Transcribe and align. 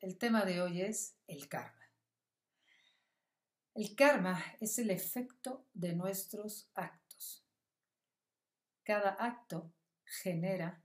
el 0.00 0.16
tema 0.16 0.44
de 0.44 0.62
hoy 0.62 0.80
es 0.80 1.16
el 1.26 1.48
karma. 1.48 1.90
El 3.74 3.94
karma 3.94 4.42
es 4.60 4.78
el 4.78 4.90
efecto 4.90 5.68
de 5.74 5.94
nuestros 5.94 6.70
actos. 6.74 7.46
Cada 8.82 9.10
acto 9.10 9.72
genera 10.04 10.82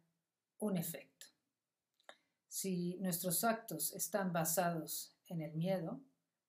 un 0.59 0.77
efecto. 0.77 1.25
Si 2.47 2.97
nuestros 2.99 3.43
actos 3.43 3.93
están 3.93 4.31
basados 4.31 5.17
en 5.27 5.41
el 5.41 5.53
miedo, 5.53 6.01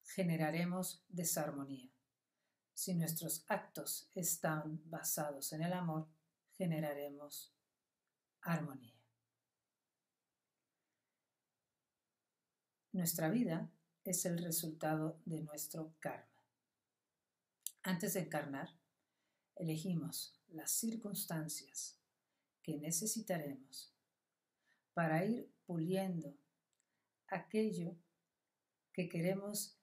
generaremos 0.05 1.05
desarmonía. 1.09 1.91
Si 2.75 2.95
nuestros 2.95 3.45
actos 3.49 4.11
están 4.15 4.83
basados 4.91 5.53
en 5.53 5.63
el 5.63 5.73
amor, 5.73 6.09
generaremos 6.53 7.55
armonía. 8.43 8.96
Nuestra 12.97 13.29
vida 13.29 13.71
es 14.05 14.25
el 14.25 14.43
resultado 14.43 15.21
de 15.27 15.43
nuestro 15.43 15.95
karma. 16.01 16.43
Antes 17.83 18.15
de 18.15 18.21
encarnar, 18.21 18.71
elegimos 19.55 20.41
las 20.49 20.71
circunstancias 20.71 22.01
que 22.63 22.79
necesitaremos 22.79 23.95
para 24.95 25.27
ir 25.27 25.53
puliendo 25.67 26.39
aquello 27.29 27.95
que 28.95 29.11
queremos 29.11 29.79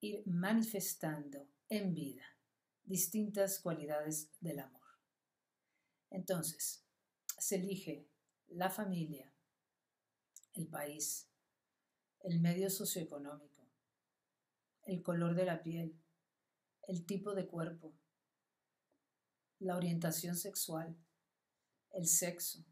ir 0.00 0.22
manifestando 0.26 1.46
en 1.68 1.92
vida, 1.92 2.24
distintas 2.82 3.58
cualidades 3.58 4.30
del 4.40 4.60
amor. 4.60 4.88
Entonces, 6.08 6.82
se 7.36 7.56
elige 7.56 8.08
la 8.46 8.70
familia, 8.70 9.30
el 10.54 10.66
país, 10.66 11.28
el 12.20 12.40
medio 12.40 12.70
socioeconómico, 12.70 13.66
el 14.84 15.02
color 15.02 15.34
de 15.34 15.44
la 15.44 15.62
piel, 15.62 15.98
el 16.88 17.04
tipo 17.04 17.34
de 17.34 17.46
cuerpo, 17.46 17.92
la 19.58 19.76
orientación 19.76 20.36
sexual, 20.36 20.96
el 21.92 22.06
sexo, 22.06 22.64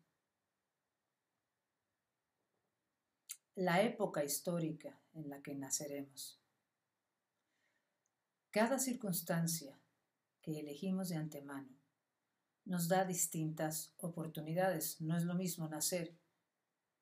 la 3.54 3.82
época 3.82 4.24
histórica 4.24 5.00
en 5.12 5.30
la 5.30 5.40
que 5.42 5.54
naceremos. 5.54 6.40
Cada 8.50 8.78
circunstancia 8.78 9.80
que 10.42 10.60
elegimos 10.60 11.08
de 11.08 11.16
antemano 11.16 11.74
nos 12.64 12.88
da 12.88 13.04
distintas 13.04 13.92
oportunidades. 13.96 15.00
No 15.00 15.16
es 15.16 15.24
lo 15.24 15.34
mismo 15.34 15.68
nacer 15.68 16.16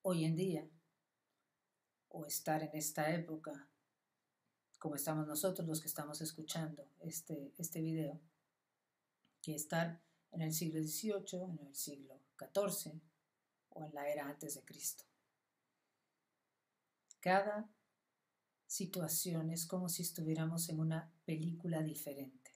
hoy 0.01 0.25
en 0.25 0.35
día 0.35 0.69
o 2.13 2.25
estar 2.25 2.61
en 2.61 2.69
esta 2.73 3.11
época, 3.13 3.67
como 4.79 4.95
estamos 4.95 5.27
nosotros 5.27 5.67
los 5.67 5.81
que 5.81 5.87
estamos 5.87 6.21
escuchando 6.21 6.87
este, 6.99 7.53
este 7.57 7.81
video, 7.81 8.19
que 9.41 9.55
estar 9.55 9.99
en 10.31 10.41
el 10.41 10.53
siglo 10.53 10.81
XVIII, 10.81 11.41
en 11.41 11.67
el 11.67 11.75
siglo 11.75 12.19
XIV 12.37 12.93
o 13.69 13.83
en 13.83 13.93
la 13.93 14.07
era 14.07 14.27
antes 14.27 14.55
de 14.55 14.63
Cristo. 14.63 15.03
Cada 17.19 17.69
situación 18.67 19.49
es 19.49 19.65
como 19.65 19.89
si 19.89 20.03
estuviéramos 20.03 20.69
en 20.69 20.79
una 20.79 21.11
película 21.25 21.81
diferente. 21.81 22.51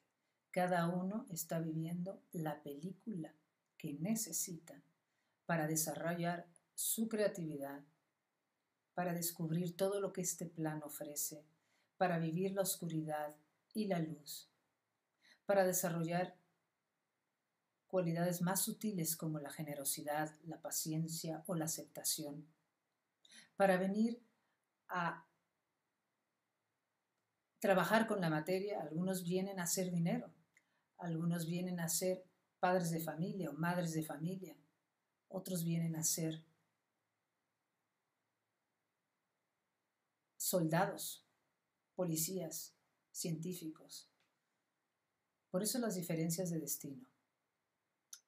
Cada 0.52 0.88
uno 0.88 1.26
está 1.30 1.60
viviendo 1.60 2.22
la 2.32 2.62
película 2.62 3.34
que 3.78 3.94
necesita 3.94 4.84
para 5.46 5.68
desarrollar 5.68 6.48
su 6.76 7.08
creatividad, 7.08 7.84
para 8.98 9.14
descubrir 9.14 9.78
todo 9.78 10.02
lo 10.02 10.12
que 10.12 10.22
este 10.22 10.48
plan 10.48 10.82
ofrece, 10.82 11.46
para 11.98 12.18
vivir 12.18 12.54
la 12.54 12.64
oscuridad 12.64 13.36
y 13.76 13.86
la 13.86 14.00
luz, 14.00 14.50
para 15.46 15.68
desarrollar 15.68 16.36
cualidades 17.86 18.42
más 18.42 18.64
sutiles 18.64 19.16
como 19.16 19.38
la 19.38 19.52
generosidad, 19.52 20.34
la 20.46 20.60
paciencia 20.64 21.44
o 21.46 21.54
la 21.54 21.66
aceptación, 21.66 22.48
para 23.56 23.78
venir 23.78 24.20
a 24.88 25.28
trabajar 27.60 28.08
con 28.08 28.20
la 28.20 28.32
materia, 28.32 28.82
algunos 28.82 29.24
vienen 29.24 29.60
a 29.60 29.66
hacer 29.66 29.92
dinero, 29.92 30.34
algunos 30.98 31.46
vienen 31.46 31.80
a 31.82 31.88
ser 31.88 32.26
padres 32.60 32.90
de 32.90 33.00
familia 33.00 33.52
o 33.52 33.54
madres 33.54 33.94
de 33.94 34.02
familia, 34.02 34.58
otros 35.28 35.64
vienen 35.64 35.96
a 35.96 36.04
ser 36.04 36.47
soldados, 40.48 41.28
policías, 41.94 42.74
científicos. 43.12 44.10
Por 45.50 45.62
eso 45.62 45.78
las 45.80 45.96
diferencias 45.96 46.50
de 46.50 46.60
destino. 46.60 47.06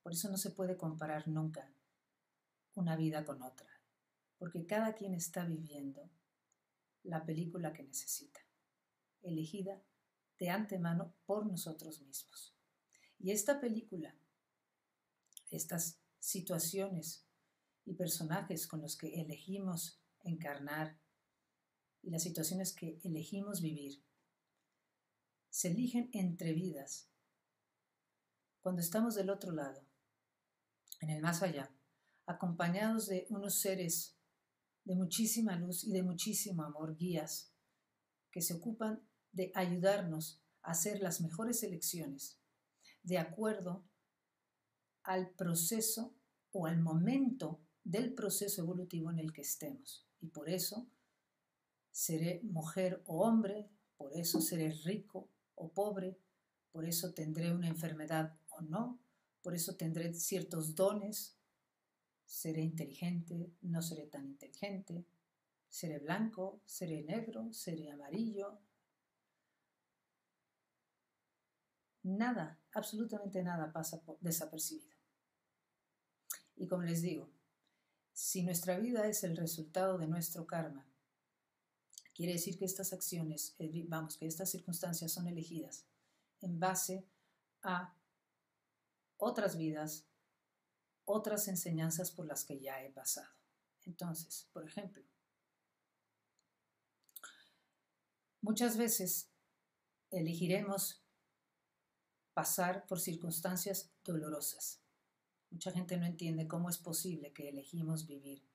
Por 0.04 0.12
eso 0.12 0.30
no 0.30 0.38
se 0.38 0.52
puede 0.52 0.76
comparar 0.76 1.30
nunca 1.30 1.72
una 2.74 2.98
vida 2.98 3.24
con 3.24 3.42
otra, 3.42 3.70
porque 4.38 4.66
cada 4.66 4.96
quien 4.96 5.14
está 5.14 5.46
viviendo 5.46 6.10
la 7.04 7.26
película 7.26 7.72
que 7.72 7.84
necesita, 7.84 8.42
elegida 9.22 9.82
de 10.40 10.50
antemano 10.50 11.14
por 11.26 11.46
nosotros 11.46 12.02
mismos. 12.02 12.54
Y 13.18 13.32
esta 13.32 13.62
película, 13.62 14.14
estas 15.52 16.02
situaciones 16.20 17.26
y 17.86 17.94
personajes 17.94 18.68
con 18.68 18.82
los 18.82 18.98
que 18.98 19.22
elegimos 19.22 20.02
encarnar 20.22 21.00
y 22.02 22.10
las 22.10 22.24
situaciones 22.24 22.74
que 22.74 23.00
elegimos 23.04 23.62
vivir 23.62 24.04
se 25.50 25.70
eligen 25.70 26.10
entre 26.14 26.54
vidas. 26.54 27.10
Cuando 28.62 28.82
estamos 28.82 29.16
del 29.16 29.30
otro 29.30 29.52
lado, 29.52 29.86
en 31.02 31.10
el 31.10 31.22
más 31.22 31.42
allá, 31.42 31.72
acompañados 32.26 33.08
de 33.08 33.26
unos 33.30 33.56
seres 33.60 34.18
de 34.84 34.96
muchísima 34.96 35.56
luz 35.56 35.84
y 35.84 35.92
de 35.92 36.04
muchísimo 36.04 36.64
amor, 36.64 36.96
guías, 36.96 37.54
que 38.32 38.42
se 38.42 38.56
ocupan 38.56 39.02
de 39.32 39.52
ayudarnos 39.56 40.42
a 40.62 40.72
hacer 40.72 41.02
las 41.02 41.22
mejores 41.22 41.64
elecciones 41.64 42.40
de 43.04 43.18
acuerdo 43.18 43.88
al 45.04 45.32
proceso 45.32 46.16
o 46.52 46.66
al 46.66 46.80
momento 46.80 47.62
del 47.84 48.14
proceso 48.14 48.62
evolutivo 48.62 49.10
en 49.10 49.20
el 49.20 49.34
que 49.34 49.42
estemos. 49.42 50.08
Y 50.20 50.28
por 50.28 50.50
eso 50.50 50.90
seré 52.00 52.40
mujer 52.44 53.04
o 53.08 53.26
hombre, 53.26 53.70
por 53.98 54.16
eso 54.16 54.40
seré 54.40 54.72
rico 54.86 55.30
o 55.56 55.74
pobre, 55.74 56.18
por 56.72 56.86
eso 56.86 57.14
tendré 57.14 57.54
una 57.54 57.68
enfermedad 57.68 58.40
o 58.52 58.62
no, 58.62 59.02
por 59.42 59.54
eso 59.54 59.76
tendré 59.76 60.14
ciertos 60.14 60.76
dones, 60.76 61.38
seré 62.24 62.62
inteligente, 62.62 63.52
no 63.64 63.82
seré 63.82 64.08
tan 64.08 64.26
inteligente, 64.26 65.06
seré 65.68 66.00
blanco, 66.00 66.62
seré 66.66 67.04
negro, 67.04 67.52
seré 67.52 67.92
amarillo. 67.92 68.62
Nada, 72.04 72.62
absolutamente 72.72 73.44
nada 73.44 73.74
pasa 73.74 74.02
desapercibido. 74.22 74.96
Y 76.56 76.66
como 76.66 76.84
les 76.84 77.02
digo, 77.02 77.30
si 78.14 78.42
nuestra 78.44 78.80
vida 78.80 79.06
es 79.06 79.26
el 79.26 79.36
resultado 79.36 79.98
de 79.98 80.08
nuestro 80.08 80.48
karma, 80.48 80.89
Quiere 82.20 82.34
decir 82.34 82.58
que 82.58 82.66
estas 82.66 82.92
acciones, 82.92 83.56
eh, 83.60 83.86
vamos, 83.88 84.18
que 84.18 84.28
estas 84.28 84.50
circunstancias 84.50 85.10
son 85.10 85.30
elegidas 85.30 85.86
en 86.42 86.60
base 86.60 87.08
a 87.62 87.96
otras 89.16 89.56
vidas, 89.56 90.06
otras 91.06 91.48
enseñanzas 91.48 92.12
por 92.12 92.28
las 92.28 92.44
que 92.44 92.60
ya 92.60 92.84
he 92.84 92.92
pasado. 92.92 93.30
Entonces, 93.86 94.50
por 94.52 94.66
ejemplo, 94.68 95.02
muchas 98.42 98.76
veces 98.76 99.30
elegiremos 100.12 101.02
pasar 102.34 102.86
por 102.86 103.00
circunstancias 103.00 103.94
dolorosas. 104.04 104.82
Mucha 105.52 105.72
gente 105.72 105.96
no 105.96 106.06
entiende 106.06 106.50
cómo 106.50 106.68
es 106.70 106.80
posible 106.80 107.32
que 107.32 107.48
elegimos 107.48 108.08
vivir 108.08 108.46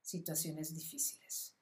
situaciones 0.00 0.74
difíciles 0.74 1.54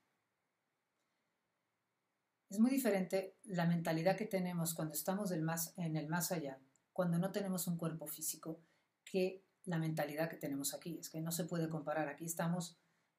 Es 2.50 2.58
muy 2.58 2.72
diferente 2.72 3.36
la 3.44 3.64
mentalidad 3.64 4.16
que 4.16 4.26
tenemos 4.26 4.74
cuando 4.74 4.92
estamos 4.92 5.30
en 5.30 5.96
el 5.96 6.08
más 6.08 6.32
allá, 6.32 6.58
cuando 6.92 7.16
no 7.16 7.30
tenemos 7.30 7.68
un 7.68 7.78
cuerpo 7.78 8.08
físico, 8.08 8.60
que 9.04 9.44
la 9.64 9.78
mentalidad 9.78 10.28
que 10.28 10.36
tenemos 10.36 10.74
aquí. 10.74 10.98
Es 10.98 11.08
que 11.08 11.20
no 11.20 11.30
se 11.30 11.44
puede 11.44 11.68
comparar. 11.68 12.08
Aquí 12.08 12.24
estamos, 12.24 12.76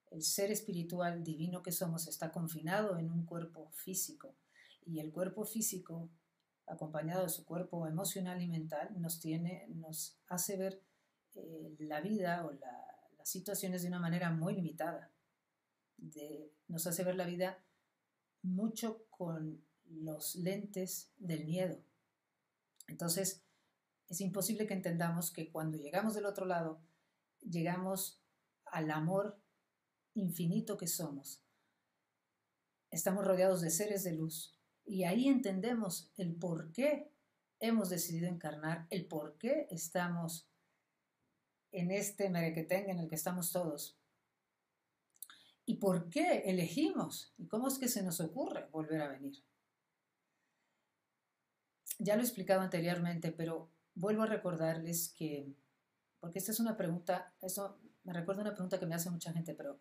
el 0.10 0.22
ser 0.24 0.52
espiritual 0.52 1.24
divino 1.24 1.64
que 1.64 1.72
somos 1.72 2.08
está 2.08 2.32
confinado 2.32 2.98
en 2.98 3.10
un 3.10 3.26
cuerpo 3.26 3.70
físico. 3.72 4.36
Y 4.86 5.00
el 5.00 5.12
cuerpo 5.12 5.46
físico, 5.46 6.10
acompañado 6.68 7.24
de 7.24 7.30
su 7.30 7.46
cuerpo 7.46 7.88
emocional 7.88 8.42
y 8.42 8.48
mental, 8.48 8.90
nos, 9.00 9.22
tiene, 9.22 9.68
nos 9.70 10.18
hace 10.28 10.58
ver 10.58 10.82
eh, 11.36 11.76
la 11.80 12.02
vida 12.02 12.46
o 12.46 12.52
las 12.52 13.30
situaciones 13.30 13.82
de 13.82 13.88
una 13.88 14.00
manera 14.00 14.30
muy 14.32 14.56
limitada. 14.56 15.10
nos 16.68 16.86
hace 16.88 17.04
ver 17.06 17.16
la 17.16 17.26
vida 17.26 17.64
mucho 18.44 19.06
con 19.22 19.64
los 19.86 20.34
lentes 20.34 21.14
del 21.20 21.46
miedo. 21.46 21.78
Entonces, 22.88 23.44
es 24.08 24.20
imposible 24.20 24.66
que 24.66 24.74
entendamos 24.74 25.30
que 25.30 25.52
cuando 25.52 25.78
llegamos 25.78 26.16
del 26.16 26.26
otro 26.26 26.48
lado, 26.48 26.82
llegamos 27.48 28.20
al 28.66 28.90
amor 28.90 29.40
infinito 30.16 30.76
que 30.76 30.88
somos. 30.88 31.46
Estamos 32.90 33.24
rodeados 33.24 33.62
de 33.62 33.70
seres 33.70 34.04
de 34.04 34.14
luz 34.14 34.58
y 34.86 35.04
ahí 35.04 35.28
entendemos 35.28 36.12
el 36.18 36.34
por 36.34 36.72
qué 36.72 37.14
hemos 37.60 37.92
decidido 37.92 38.28
encarnar, 38.28 38.88
el 38.90 39.06
por 39.06 39.38
qué 39.38 39.68
estamos 39.70 40.50
en 41.72 41.92
este 41.92 42.32
merequetén 42.32 42.90
en 42.90 42.98
el 42.98 43.08
que 43.08 43.16
estamos 43.16 43.52
todos. 43.52 44.01
¿Y 45.66 45.76
por 45.76 46.10
qué 46.10 46.44
elegimos? 46.46 47.34
¿Y 47.38 47.48
cómo 47.48 47.68
es 47.68 47.78
que 47.78 47.88
se 47.88 48.04
nos 48.04 48.20
ocurre 48.20 48.68
volver 48.72 49.02
a 49.02 49.10
venir? 49.10 49.44
Ya 52.00 52.16
lo 52.16 52.22
he 52.22 52.26
explicado 52.26 52.62
anteriormente, 52.62 53.32
pero 53.32 53.70
vuelvo 53.94 54.24
a 54.24 54.28
recordarles 54.28 55.10
que, 55.10 55.54
porque 56.20 56.40
esta 56.40 56.52
es 56.52 56.60
una 56.60 56.76
pregunta, 56.76 57.34
eso 57.42 57.80
me 58.04 58.14
recuerda 58.14 58.42
una 58.42 58.54
pregunta 58.54 58.80
que 58.80 58.88
me 58.88 58.96
hace 58.96 59.12
mucha 59.12 59.34
gente, 59.34 59.54
pero 59.54 59.80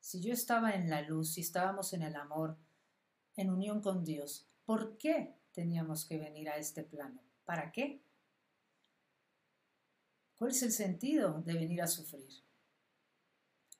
si 0.00 0.20
yo 0.22 0.32
estaba 0.32 0.72
en 0.72 0.88
la 0.88 1.02
luz, 1.02 1.32
si 1.34 1.42
estábamos 1.42 1.92
en 1.92 2.02
el 2.02 2.16
amor, 2.16 2.56
en 3.36 3.50
unión 3.50 3.82
con 3.82 4.04
Dios, 4.04 4.48
¿por 4.64 4.96
qué 4.96 5.36
teníamos 5.52 6.06
que 6.06 6.18
venir 6.18 6.48
a 6.48 6.56
este 6.56 6.84
plano? 6.84 7.22
¿Para 7.44 7.70
qué? 7.72 8.02
¿Cuál 10.36 10.52
es 10.52 10.62
el 10.62 10.72
sentido 10.72 11.42
de 11.42 11.54
venir 11.54 11.82
a 11.82 11.86
sufrir? 11.86 12.28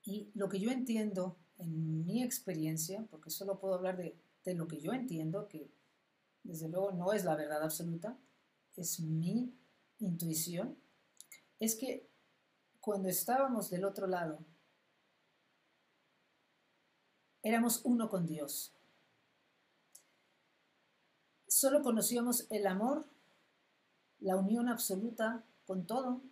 Y 0.09 0.31
lo 0.35 0.49
que 0.49 0.59
yo 0.59 0.71
entiendo 0.71 1.37
en 1.59 2.07
mi 2.07 2.23
experiencia, 2.23 3.07
porque 3.11 3.29
solo 3.29 3.61
puedo 3.61 3.75
hablar 3.75 3.99
de, 3.99 4.17
lo 4.55 4.67
que 4.67 4.81
yo 4.81 4.95
entiendo, 4.95 5.49
que 5.49 5.71
desde 6.45 6.67
luego 6.67 6.93
no 6.93 7.13
es 7.13 7.27
la 7.27 7.37
verdad 7.37 7.63
absoluta, 7.63 8.17
es 8.75 9.01
mi 9.01 9.53
intuición, 9.99 10.79
es 11.61 11.75
que 11.75 12.09
cuando 12.81 13.11
estábamos 13.11 13.69
del 13.69 13.85
otro 13.85 14.07
lado, 14.07 14.39
éramos 17.43 17.83
uno 17.85 18.09
con 18.09 18.27
Dios. 18.27 18.73
Solo 21.47 21.83
conocíamos 21.83 22.47
el 22.49 22.67
amor, 22.67 23.07
la 24.21 24.37
unión 24.37 24.71
absoluta 24.71 25.45
con 25.67 25.87
todo, 25.87 26.23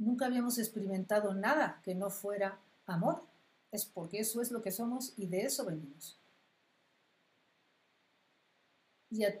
nunca 0.00 0.26
habíamos 0.26 0.58
experimentado 0.58 1.34
nada 1.34 1.80
que 1.84 1.94
no 1.94 2.10
fuera 2.10 2.58
amor. 2.86 3.22
Es 3.70 3.84
porque 3.84 4.18
eso 4.18 4.42
es 4.42 4.50
lo 4.50 4.62
que 4.62 4.72
somos 4.72 5.12
y 5.16 5.26
de 5.26 5.42
eso 5.42 5.64
venimos. 5.64 6.16
Y 9.10 9.24
a 9.24 9.40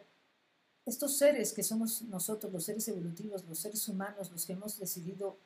estos 0.86 1.16
seres 1.16 1.52
que 1.52 1.62
somos 1.62 2.02
nosotros, 2.02 2.52
los 2.52 2.64
seres 2.64 2.86
evolutivos, 2.88 3.44
los 3.46 3.58
seres 3.58 3.88
humanos, 3.88 4.30
los 4.30 4.44
que 4.44 4.52
hemos 4.52 4.78
decidido 4.78 5.36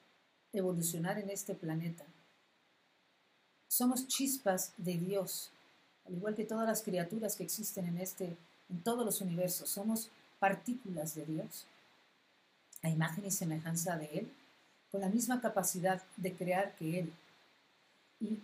evolucionar 0.53 1.19
en 1.19 1.31
este 1.31 1.55
planeta, 1.55 2.05
somos 3.69 4.07
chispas 4.07 4.73
de 4.77 4.99
Dios, 4.99 5.51
al 6.07 6.15
igual 6.15 6.35
que 6.35 6.45
todas 6.45 6.67
las 6.67 6.83
criaturas 6.83 7.37
que 7.37 7.43
existen 7.43 7.87
en 7.87 7.99
este, 7.99 8.37
en 8.69 8.83
todos 8.83 9.05
los 9.05 9.21
universos, 9.21 9.69
somos 9.69 10.11
partículas 10.39 11.15
de 11.15 11.27
Dios, 11.27 11.67
a 12.83 12.91
imagen 12.91 13.25
y 13.25 13.31
semejanza 13.31 13.97
de 13.97 14.07
Él 14.19 14.33
con 14.95 15.01
la 15.01 15.09
misma 15.09 15.41
capacidad 15.41 16.01
de 16.17 16.35
crear 16.35 16.73
que 16.77 17.01
Él. 17.01 17.13
Y 18.21 18.39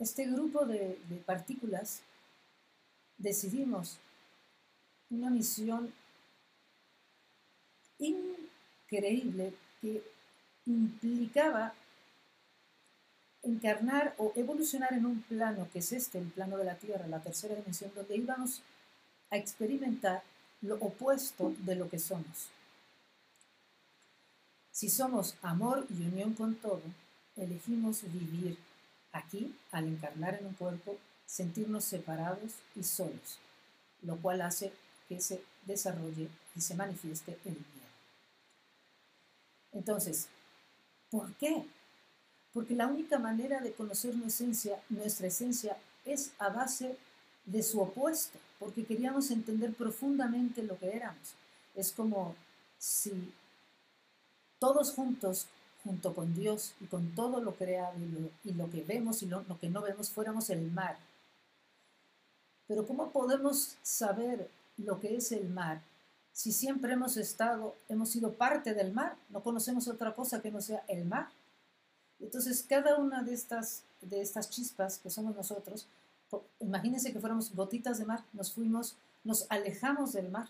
este 0.00 0.26
grupo 0.26 0.66
de, 0.66 0.98
partículas 1.24 2.00
decidimos 3.18 3.98
una 5.10 5.30
misión 5.30 5.92
increíble 8.00 9.54
que 9.80 10.02
implicaba 10.66 11.72
encarnar 13.44 14.16
o 14.18 14.32
evolucionar 14.34 14.94
en 14.94 15.06
un 15.06 15.22
plano 15.22 15.68
que 15.72 15.78
es 15.78 15.92
este, 15.92 16.18
el 16.18 16.26
plano 16.32 16.56
de 16.56 16.64
la 16.64 16.74
Tierra, 16.74 17.06
la 17.06 17.22
tercera 17.22 17.54
dimensión, 17.54 17.92
donde 17.94 18.16
íbamos 18.16 18.60
a 19.30 19.36
experimentar 19.36 20.24
lo 20.62 20.74
opuesto 20.80 21.54
de 21.58 21.76
lo 21.76 21.88
que 21.88 22.00
somos. 22.00 22.48
Si 24.72 24.88
somos 24.88 25.36
amor 25.42 25.86
y 25.90 26.02
unión 26.02 26.32
con 26.32 26.54
todo, 26.54 26.82
elegimos 27.36 28.02
vivir 28.10 28.56
aquí 29.12 29.54
al 29.70 29.86
encarnar 29.86 30.34
en 30.36 30.46
un 30.46 30.54
cuerpo, 30.54 30.96
sentirnos 31.26 31.84
separados 31.84 32.52
y 32.74 32.82
solos, 32.82 33.38
lo 34.00 34.16
cual 34.16 34.40
hace 34.40 34.72
que 35.08 35.20
se 35.20 35.42
desarrolle 35.66 36.28
y 36.56 36.60
se 36.62 36.74
manifieste 36.74 37.38
el 37.44 37.52
miedo. 37.52 37.92
Entonces, 39.72 40.28
¿por 41.10 41.32
qué? 41.34 41.66
Porque 42.54 42.74
la 42.74 42.86
única 42.86 43.18
manera 43.18 43.60
de 43.60 43.72
conocer 43.72 44.14
esencia, 44.26 44.80
nuestra 44.88 45.26
esencia 45.26 45.76
es 46.06 46.32
a 46.38 46.48
base 46.48 46.96
de 47.44 47.62
su 47.62 47.80
opuesto, 47.80 48.38
porque 48.58 48.84
queríamos 48.84 49.30
entender 49.30 49.74
profundamente 49.74 50.62
lo 50.62 50.78
que 50.78 50.96
éramos. 50.96 51.34
Es 51.74 51.92
como 51.92 52.34
si 52.78 53.32
todos 54.62 54.92
juntos, 54.92 55.48
junto 55.82 56.14
con 56.14 56.36
Dios 56.36 56.74
y 56.80 56.84
con 56.86 57.16
todo 57.16 57.40
lo 57.40 57.56
creado 57.56 57.94
y 58.44 58.52
lo, 58.52 58.70
que 58.70 58.82
vemos 58.82 59.20
y 59.24 59.26
lo, 59.26 59.42
lo 59.48 59.58
que 59.58 59.68
no 59.68 59.82
vemos, 59.82 60.10
fuéramos 60.10 60.50
el 60.50 60.70
mar. 60.70 60.96
Pero 62.68 62.86
¿cómo 62.86 63.10
podemos 63.10 63.74
saber 63.82 64.48
lo 64.76 65.00
que 65.00 65.16
es 65.16 65.32
el 65.32 65.48
mar 65.48 65.82
si 66.32 66.52
siempre 66.52 66.92
hemos 66.92 67.16
estado, 67.16 67.74
hemos 67.88 68.10
sido 68.10 68.34
parte 68.34 68.72
del 68.72 68.92
mar? 68.92 69.16
No 69.30 69.42
conocemos 69.42 69.88
otra 69.88 70.14
cosa 70.14 70.40
que 70.40 70.52
no 70.52 70.60
sea 70.60 70.84
el 70.86 71.06
mar. 71.06 71.26
Entonces, 72.20 72.64
cada 72.68 72.98
una 72.98 73.24
de 73.24 73.34
estas, 73.34 73.82
de 74.00 74.22
estas 74.22 74.48
chispas 74.48 74.96
que 74.98 75.10
somos 75.10 75.34
nosotros, 75.34 75.88
imagínense 76.60 77.12
que 77.12 77.18
fuéramos 77.18 77.52
gotitas 77.52 77.98
de 77.98 78.04
mar, 78.04 78.22
nos 78.32 78.52
fuimos, 78.52 78.94
nos 79.24 79.44
alejamos 79.50 80.12
del 80.12 80.30
mar. 80.30 80.48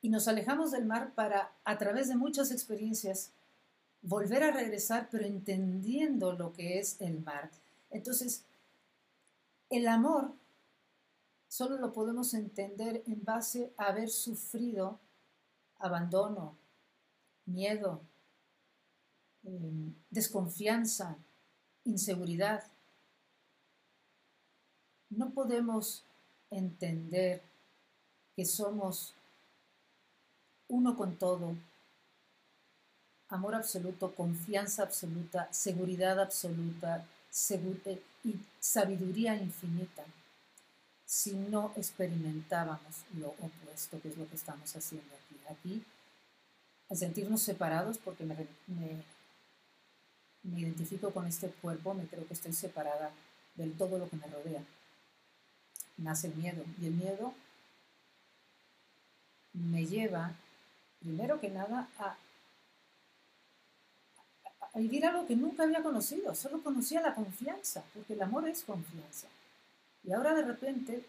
Y 0.00 0.08
nos 0.10 0.28
alejamos 0.28 0.70
del 0.70 0.84
mar 0.84 1.12
para, 1.14 1.52
a 1.64 1.78
través 1.78 2.08
de 2.08 2.16
muchas 2.16 2.50
experiencias, 2.50 3.32
volver 4.02 4.42
a 4.44 4.52
regresar, 4.52 5.08
pero 5.10 5.24
entendiendo 5.24 6.32
lo 6.32 6.52
que 6.52 6.78
es 6.78 7.00
el 7.00 7.20
mar. 7.20 7.50
Entonces, 7.90 8.44
el 9.70 9.88
amor 9.88 10.32
solo 11.48 11.78
lo 11.78 11.92
podemos 11.92 12.34
entender 12.34 13.02
en 13.06 13.24
base 13.24 13.72
a 13.76 13.86
haber 13.86 14.08
sufrido 14.10 14.98
abandono, 15.78 16.56
miedo, 17.46 18.00
em, 19.44 19.94
desconfianza, 20.10 21.16
inseguridad. 21.84 22.64
No 25.10 25.30
podemos 25.30 26.04
entender 26.50 27.42
que 28.36 28.44
somos 28.44 29.14
uno 30.68 30.96
con 30.96 31.16
todo, 31.16 31.54
amor 33.28 33.54
absoluto, 33.54 34.14
confianza 34.14 34.82
absoluta, 34.82 35.52
seguridad 35.52 36.20
absoluta 36.20 37.04
eh, 37.50 38.02
y 38.24 38.36
sabiduría 38.60 39.36
infinita 39.36 40.04
si 41.04 41.32
no 41.32 41.72
experimentábamos 41.76 43.04
lo 43.16 43.28
opuesto, 43.28 44.00
que 44.00 44.08
es 44.08 44.18
lo 44.18 44.28
que 44.28 44.36
estamos 44.36 44.76
haciendo 44.76 45.14
aquí. 45.14 45.40
Aquí, 45.48 45.84
al 46.90 46.96
sentirnos 46.98 47.40
separados, 47.40 47.96
porque 47.96 48.24
me, 48.24 48.36
me 48.66 50.60
identifico 50.60 51.10
con 51.10 51.26
este 51.26 51.48
cuerpo, 51.48 51.94
me 51.94 52.06
creo 52.06 52.26
que 52.26 52.34
estoy 52.34 52.52
separada 52.52 53.10
del 53.54 53.72
todo 53.72 53.98
lo 53.98 54.10
que 54.10 54.16
me 54.16 54.26
rodea. 54.26 54.62
Nace 55.96 56.26
el 56.26 56.34
miedo 56.34 56.62
y 56.80 56.86
el 56.86 56.92
miedo 56.92 57.32
me 59.54 59.86
lleva 59.86 60.34
primero 61.00 61.40
que 61.40 61.50
nada, 61.50 61.88
a, 61.98 62.16
vivir 64.74 65.06
algo 65.06 65.26
que 65.26 65.34
nunca 65.34 65.64
había 65.64 65.82
conocido, 65.82 66.34
solo 66.34 66.62
conocía 66.62 67.00
la 67.00 67.14
confianza, 67.14 67.82
porque 67.94 68.12
el 68.12 68.22
amor 68.22 68.48
es 68.48 68.62
confianza. 68.62 69.26
Y 70.04 70.12
ahora 70.12 70.34
de 70.34 70.42
repente 70.42 71.04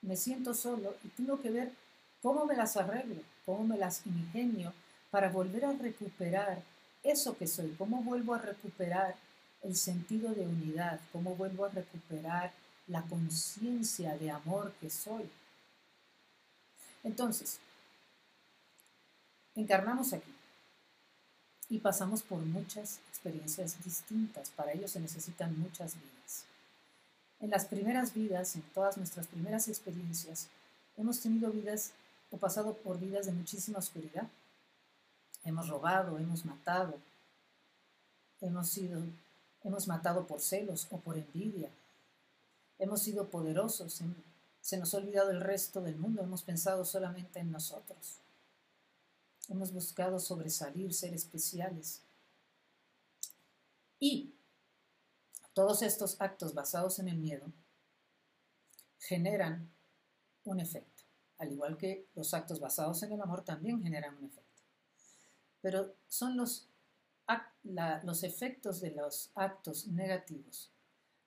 me 0.00 0.16
siento 0.16 0.54
solo 0.54 0.96
y 1.04 1.08
tengo 1.08 1.40
que 1.40 1.50
ver 1.50 1.72
cómo 2.20 2.44
me 2.44 2.56
las 2.56 2.76
arreglo, 2.76 3.22
cómo 3.46 3.64
me 3.64 3.78
las 3.78 4.04
ingenio 4.06 4.72
para 5.10 5.28
volver 5.28 5.64
a 5.64 5.72
recuperar 5.72 6.62
eso 7.02 7.36
que 7.36 7.46
soy, 7.46 7.74
cómo 7.78 8.02
vuelvo 8.02 8.34
a 8.34 8.38
recuperar 8.38 9.14
el 9.62 9.76
sentido 9.76 10.34
de 10.34 10.46
unidad, 10.46 11.00
cómo 11.12 11.36
vuelvo 11.36 11.64
a 11.64 11.68
recuperar 11.68 12.52
la 12.88 13.02
conciencia 13.02 14.16
de 14.16 14.30
amor 14.30 14.72
que 14.80 14.90
soy. 14.90 15.28
Entonces, 17.04 17.58
encarnamos 19.54 20.12
aquí 20.12 20.32
y 21.68 21.78
pasamos 21.78 22.22
por 22.22 22.38
muchas 22.40 23.00
experiencias 23.08 23.82
distintas. 23.84 24.50
Para 24.50 24.72
ello 24.72 24.88
se 24.88 25.00
necesitan 25.00 25.58
muchas 25.58 25.94
vidas. 25.94 26.44
En 27.40 27.50
las 27.50 27.64
primeras 27.64 28.14
vidas, 28.14 28.54
en 28.56 28.62
todas 28.74 28.96
nuestras 28.96 29.26
primeras 29.26 29.68
experiencias, 29.68 30.48
hemos 30.96 31.20
tenido 31.20 31.50
vidas 31.50 31.92
o 32.30 32.36
pasado 32.36 32.74
por 32.74 33.00
vidas 33.00 33.26
de 33.26 33.32
muchísima 33.32 33.78
oscuridad. 33.78 34.28
Hemos 35.44 35.68
robado, 35.68 36.18
hemos 36.18 36.44
matado, 36.44 36.98
hemos 38.40 38.68
sido, 38.68 39.02
hemos 39.64 39.88
matado 39.88 40.26
por 40.26 40.40
celos 40.40 40.86
o 40.90 40.98
por 40.98 41.16
envidia. 41.16 41.68
Hemos 42.78 43.02
sido 43.02 43.28
poderosos, 43.28 44.02
se 44.60 44.76
nos 44.76 44.94
ha 44.94 44.98
olvidado 44.98 45.30
el 45.30 45.40
resto 45.40 45.80
del 45.80 45.96
mundo, 45.96 46.22
hemos 46.22 46.42
pensado 46.42 46.84
solamente 46.84 47.40
en 47.40 47.50
nosotros. 47.50 48.18
Hemos 49.48 49.72
buscado 49.72 50.18
sobresalir, 50.18 50.94
ser 50.94 51.14
especiales. 51.14 52.02
Y 53.98 54.34
todos 55.52 55.82
estos 55.82 56.20
actos 56.20 56.54
basados 56.54 56.98
en 56.98 57.08
el 57.08 57.18
miedo 57.18 57.52
generan 58.98 59.70
un 60.44 60.60
efecto, 60.60 61.04
al 61.38 61.52
igual 61.52 61.76
que 61.76 62.08
los 62.14 62.34
actos 62.34 62.60
basados 62.60 63.02
en 63.02 63.12
el 63.12 63.20
amor 63.20 63.44
también 63.44 63.82
generan 63.82 64.16
un 64.16 64.24
efecto. 64.24 64.62
Pero 65.60 65.94
son 66.08 66.36
los, 66.36 66.68
los 68.02 68.22
efectos 68.22 68.80
de 68.80 68.92
los 68.92 69.30
actos 69.34 69.86
negativos 69.86 70.72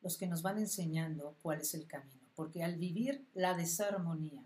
los 0.05 0.17
que 0.17 0.27
nos 0.27 0.43
van 0.43 0.59
enseñando 0.59 1.35
cuál 1.41 1.61
es 1.61 1.73
el 1.73 1.87
camino, 1.87 2.21
porque 2.35 2.63
al 2.63 2.75
vivir 2.75 3.27
la 3.33 3.55
desarmonía, 3.55 4.43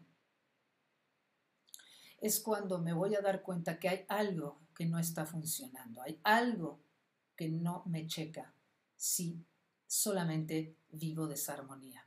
es 2.21 2.39
cuando 2.39 2.79
me 2.79 2.93
voy 2.93 3.15
a 3.15 3.21
dar 3.21 3.41
cuenta 3.41 3.79
que 3.79 3.89
hay 3.89 4.05
algo 4.07 4.59
que 4.75 4.85
no 4.85 4.99
está 4.99 5.25
funcionando, 5.25 6.01
hay 6.01 6.19
algo 6.23 6.79
que 7.35 7.49
no 7.49 7.83
me 7.85 8.07
checa 8.07 8.53
si 8.95 9.45
solamente 9.87 10.75
vivo 10.89 11.27
desarmonía. 11.27 12.05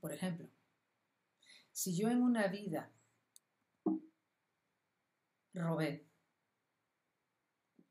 Por 0.00 0.12
ejemplo, 0.12 0.48
si 1.72 1.96
yo 1.96 2.08
en 2.08 2.22
una 2.22 2.48
vida 2.48 2.90
robé 5.54 6.06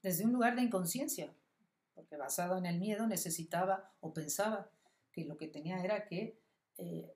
desde 0.02 0.26
un 0.26 0.34
lugar 0.34 0.56
de 0.56 0.64
inconsciencia, 0.64 1.34
porque 1.94 2.16
basado 2.16 2.58
en 2.58 2.66
el 2.66 2.80
miedo 2.80 3.08
necesitaba 3.08 3.92
o 4.00 4.14
pensaba 4.14 4.70
que 5.12 5.26
lo 5.26 5.38
que 5.38 5.48
tenía 5.48 5.84
era 5.84 6.06
que 6.06 6.40
eh, 6.78 7.14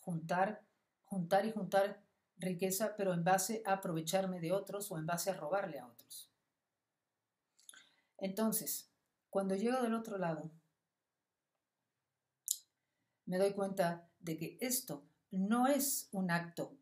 juntar, 0.00 0.64
juntar 1.04 1.46
y 1.46 1.52
juntar 1.52 2.03
riqueza, 2.36 2.94
pero 2.96 3.12
en 3.12 3.24
base 3.24 3.62
a 3.64 3.74
aprovecharme 3.74 4.40
de 4.40 4.52
otros 4.52 4.90
o 4.90 4.98
en 4.98 5.06
base 5.06 5.30
a 5.30 5.34
robarle 5.34 5.78
a 5.78 5.86
otros. 5.86 6.30
Entonces, 8.18 8.90
cuando 9.30 9.54
llego 9.54 9.82
del 9.82 9.94
otro 9.94 10.18
lado, 10.18 10.50
me 13.26 13.38
doy 13.38 13.52
cuenta 13.52 14.08
de 14.20 14.36
que 14.36 14.58
esto 14.60 15.04
no 15.30 15.66
es 15.66 16.08
un 16.12 16.30
acto 16.30 16.76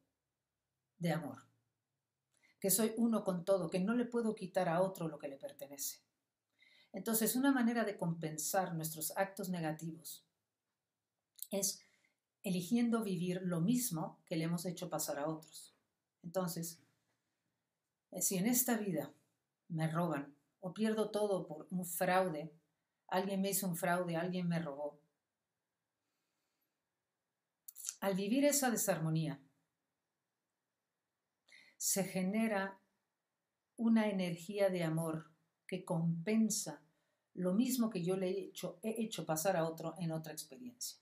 de 0.98 1.12
amor, 1.12 1.38
que 2.60 2.70
soy 2.70 2.94
uno 2.96 3.24
con 3.24 3.44
todo, 3.44 3.70
que 3.70 3.80
no 3.80 3.94
le 3.94 4.04
puedo 4.04 4.34
quitar 4.34 4.68
a 4.68 4.82
otro 4.82 5.08
lo 5.08 5.18
que 5.18 5.28
le 5.28 5.36
pertenece. 5.36 6.00
Entonces, 6.92 7.34
una 7.36 7.52
manera 7.52 7.84
de 7.84 7.96
compensar 7.96 8.74
nuestros 8.74 9.16
actos 9.16 9.48
negativos 9.48 10.26
es 11.50 11.80
eligiendo 12.42 13.02
vivir 13.02 13.40
lo 13.42 13.60
mismo 13.60 14.20
que 14.26 14.36
le 14.36 14.44
hemos 14.44 14.66
hecho 14.66 14.90
pasar 14.90 15.18
a 15.18 15.28
otros. 15.28 15.74
Entonces, 16.22 16.80
si 18.20 18.36
en 18.36 18.46
esta 18.46 18.76
vida 18.76 19.12
me 19.68 19.88
roban 19.88 20.34
o 20.60 20.74
pierdo 20.74 21.10
todo 21.10 21.46
por 21.46 21.66
un 21.70 21.84
fraude, 21.86 22.52
alguien 23.08 23.40
me 23.40 23.50
hizo 23.50 23.66
un 23.66 23.76
fraude, 23.76 24.16
alguien 24.16 24.48
me 24.48 24.60
robó. 24.60 25.00
Al 28.00 28.14
vivir 28.14 28.44
esa 28.44 28.70
desarmonía, 28.70 29.40
se 31.76 32.04
genera 32.04 32.78
una 33.76 34.08
energía 34.08 34.68
de 34.68 34.84
amor 34.84 35.30
que 35.66 35.84
compensa 35.84 36.82
lo 37.34 37.54
mismo 37.54 37.90
que 37.90 38.02
yo 38.02 38.16
le 38.16 38.28
he 38.28 38.40
hecho, 38.40 38.78
he 38.82 39.02
hecho 39.02 39.24
pasar 39.24 39.56
a 39.56 39.66
otro 39.66 39.94
en 39.98 40.12
otra 40.12 40.32
experiencia. 40.32 40.98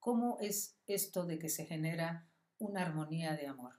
¿Cómo 0.00 0.38
es 0.40 0.78
esto 0.86 1.26
de 1.26 1.38
que 1.38 1.50
se 1.50 1.66
genera 1.66 2.26
una 2.58 2.80
armonía 2.80 3.36
de 3.36 3.46
amor? 3.46 3.78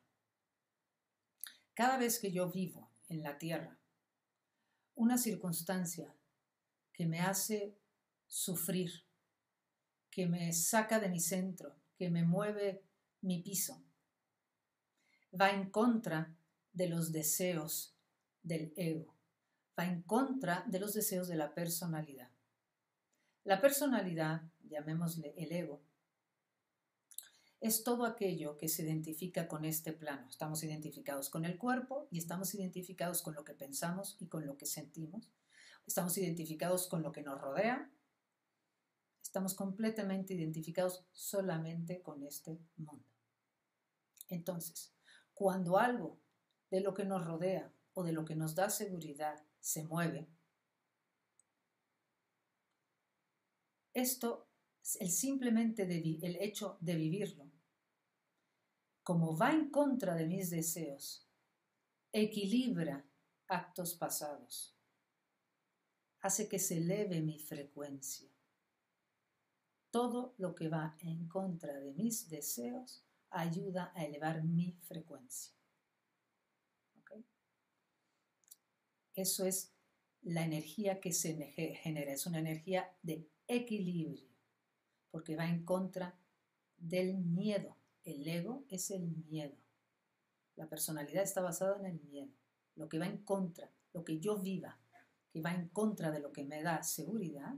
Cada 1.73 1.97
vez 1.97 2.19
que 2.19 2.31
yo 2.31 2.51
vivo 2.51 2.91
en 3.09 3.23
la 3.23 3.39
tierra 3.39 3.79
una 4.93 5.17
circunstancia 5.17 6.15
que 6.93 7.07
me 7.07 7.21
hace 7.21 7.75
sufrir, 8.27 8.91
que 10.11 10.27
me 10.27 10.53
saca 10.53 10.99
de 10.99 11.09
mi 11.09 11.19
centro, 11.19 11.75
que 11.97 12.11
me 12.11 12.23
mueve 12.23 12.83
mi 13.21 13.41
piso, 13.41 13.83
va 15.39 15.49
en 15.49 15.71
contra 15.71 16.35
de 16.71 16.87
los 16.87 17.11
deseos 17.11 17.95
del 18.43 18.73
ego, 18.75 19.15
va 19.77 19.85
en 19.85 20.03
contra 20.03 20.65
de 20.67 20.79
los 20.79 20.93
deseos 20.93 21.27
de 21.27 21.35
la 21.35 21.55
personalidad. 21.55 22.29
La 23.43 23.59
personalidad, 23.59 24.43
llamémosle 24.61 25.33
el 25.35 25.51
ego, 25.51 25.81
es 27.61 27.83
todo 27.83 28.05
aquello 28.05 28.57
que 28.57 28.67
se 28.67 28.81
identifica 28.81 29.47
con 29.47 29.65
este 29.65 29.93
plano. 29.93 30.27
Estamos 30.27 30.63
identificados 30.63 31.29
con 31.29 31.45
el 31.45 31.59
cuerpo 31.59 32.07
y 32.09 32.17
estamos 32.17 32.55
identificados 32.55 33.21
con 33.21 33.35
lo 33.35 33.45
que 33.45 33.53
pensamos 33.53 34.17
y 34.19 34.27
con 34.27 34.47
lo 34.47 34.57
que 34.57 34.65
sentimos. 34.65 35.29
Estamos 35.85 36.17
identificados 36.17 36.87
con 36.87 37.03
lo 37.03 37.11
que 37.11 37.21
nos 37.21 37.39
rodea. 37.39 37.91
Estamos 39.21 39.53
completamente 39.53 40.33
identificados 40.33 41.05
solamente 41.11 42.01
con 42.01 42.23
este 42.23 42.59
mundo. 42.77 43.05
Entonces, 44.27 44.91
cuando 45.35 45.77
algo 45.77 46.19
de 46.71 46.81
lo 46.81 46.95
que 46.95 47.05
nos 47.05 47.23
rodea 47.23 47.71
o 47.93 48.03
de 48.03 48.11
lo 48.11 48.25
que 48.25 48.35
nos 48.35 48.55
da 48.55 48.71
seguridad 48.71 49.39
se 49.59 49.83
mueve, 49.83 50.27
esto 53.93 54.50
el 54.99 55.09
simplemente 55.09 55.83
el 55.83 56.35
hecho 56.37 56.77
de 56.81 56.95
vivirlo, 56.95 57.49
como 59.03 59.37
va 59.37 59.51
en 59.51 59.69
contra 59.69 60.15
de 60.15 60.25
mis 60.25 60.49
deseos, 60.49 61.27
equilibra 62.11 63.05
actos 63.47 63.95
pasados, 63.95 64.75
hace 66.21 66.47
que 66.47 66.59
se 66.59 66.77
eleve 66.77 67.21
mi 67.21 67.39
frecuencia. 67.39 68.29
Todo 69.89 70.35
lo 70.37 70.55
que 70.55 70.69
va 70.69 70.95
en 70.99 71.27
contra 71.27 71.73
de 71.79 71.91
mis 71.93 72.29
deseos 72.29 73.03
ayuda 73.29 73.91
a 73.95 74.05
elevar 74.05 74.43
mi 74.43 74.77
frecuencia. 74.83 75.53
Eso 79.13 79.45
es 79.45 79.73
la 80.21 80.45
energía 80.45 81.01
que 81.01 81.11
se 81.11 81.35
genera, 81.83 82.13
es 82.13 82.25
una 82.25 82.39
energía 82.39 82.95
de 83.03 83.27
equilibrio 83.47 84.30
porque 85.11 85.35
va 85.35 85.47
en 85.47 85.63
contra 85.63 86.17
del 86.77 87.17
miedo. 87.17 87.77
El 88.03 88.27
ego 88.27 88.65
es 88.69 88.89
el 88.91 89.07
miedo. 89.29 89.55
La 90.55 90.67
personalidad 90.67 91.23
está 91.23 91.41
basada 91.41 91.77
en 91.79 91.85
el 91.85 92.01
miedo. 92.01 92.31
Lo 92.75 92.89
que 92.89 92.97
va 92.97 93.05
en 93.05 93.23
contra, 93.23 93.71
lo 93.93 94.03
que 94.03 94.19
yo 94.19 94.39
viva, 94.39 94.79
que 95.31 95.41
va 95.41 95.53
en 95.53 95.69
contra 95.69 96.11
de 96.11 96.19
lo 96.19 96.31
que 96.31 96.43
me 96.43 96.63
da 96.63 96.83
seguridad, 96.83 97.53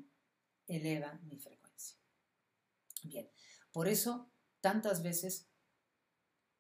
eleva 0.68 1.20
mi 1.24 1.38
frecuencia. 1.38 1.98
Bien, 3.04 3.30
por 3.72 3.88
eso 3.88 4.30
tantas 4.62 5.04
veces 5.04 5.48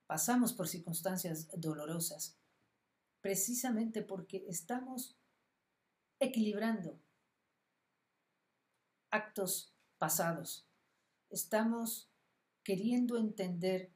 pasamos 0.07 0.53
por 0.53 0.67
circunstancias 0.67 1.49
dolorosas, 1.57 2.37
precisamente 3.21 4.01
porque 4.01 4.45
estamos 4.47 5.17
equilibrando 6.19 6.99
actos 9.09 9.73
pasados 9.97 10.67
estamos 11.33 12.09
queriendo 12.63 13.17
entender 13.17 13.91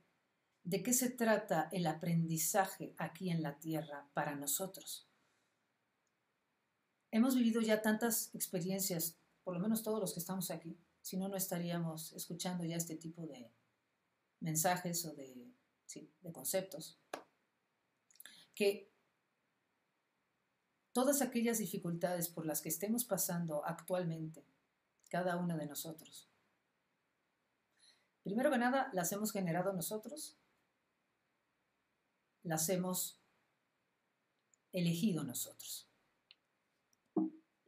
de 0.63 0.83
qué 0.83 0.91
se 0.91 1.09
trata 1.09 1.69
el 1.71 1.87
aprendizaje 1.87 2.93
aquí 2.97 3.29
en 3.29 3.41
la 3.41 3.57
Tierra 3.59 4.09
para 4.13 4.35
nosotros. 4.35 5.07
hemos 7.09 7.35
vivido 7.35 7.61
ya 7.61 7.81
tantas 7.81 8.35
experiencias, 8.35 9.17
por 9.45 9.53
lo 9.53 9.61
menos 9.61 9.81
todos 9.81 9.99
los 9.99 10.13
que 10.13 10.19
estamos 10.19 10.51
aquí, 10.51 10.77
si 11.01 11.15
no, 11.15 11.29
no 11.29 11.37
estaríamos 11.37 12.11
escuchando 12.11 12.65
ya 12.65 12.75
este 12.75 12.97
tipo 12.97 13.25
de 13.25 13.49
mensajes 14.41 15.05
o 15.05 15.13
de, 15.13 15.49
de 16.21 16.31
conceptos, 16.33 16.99
que 18.53 18.91
todas 20.91 21.21
aquellas 21.21 21.59
dificultades 21.59 22.27
por 22.27 22.45
las 22.45 22.61
que 22.61 22.69
estemos 22.69 23.05
pasando 23.05 23.63
actualmente, 23.65 24.45
cada 25.09 25.37
uno 25.37 25.55
de 25.55 25.65
nosotros, 25.65 26.27
primero 28.27 28.51
que 28.51 28.57
nada, 28.57 28.89
las 28.93 29.11
hemos 29.13 29.31
generado 29.31 29.71
nosotros, 29.71 30.37
las 32.43 32.67
hemos 32.67 33.21
elegido 34.73 35.23
nosotros. 35.23 35.87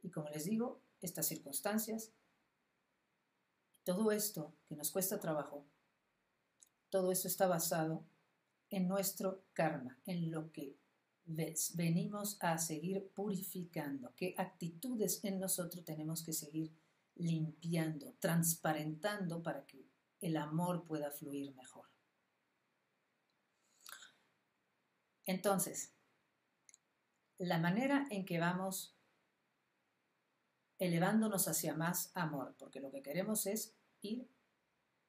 Y 0.02 0.10
como 0.10 0.28
les 0.28 0.44
digo, 0.44 0.82
estas 1.00 1.26
circunstancias, 1.26 2.12
todo 3.84 4.12
esto 4.12 4.54
que 4.68 4.76
nos 4.76 4.90
cuesta 4.90 5.18
trabajo, 5.18 5.66
todo 6.90 7.10
esto 7.10 7.26
está 7.26 7.46
basado 7.46 8.04
en 8.68 8.86
nuestro 8.86 9.42
karma, 9.54 9.98
en 10.04 10.30
lo 10.30 10.52
que 10.52 10.76
venimos 11.74 12.36
a 12.40 12.58
seguir 12.58 13.08
purificando, 13.14 14.12
qué 14.14 14.34
actitudes 14.36 15.24
en 15.24 15.40
nosotros 15.40 15.84
tenemos 15.84 16.22
que 16.22 16.32
seguir 16.32 16.70
limpiando, 17.14 18.14
transparentando 18.18 19.42
para 19.42 19.64
que 19.66 19.89
el 20.20 20.36
amor 20.36 20.84
pueda 20.84 21.10
fluir 21.10 21.54
mejor. 21.54 21.86
Entonces, 25.24 25.94
la 27.38 27.58
manera 27.58 28.06
en 28.10 28.24
que 28.24 28.38
vamos 28.38 28.96
elevándonos 30.78 31.46
hacia 31.46 31.74
más 31.74 32.10
amor, 32.14 32.56
porque 32.58 32.80
lo 32.80 32.90
que 32.90 33.02
queremos 33.02 33.46
es 33.46 33.76
ir 34.00 34.28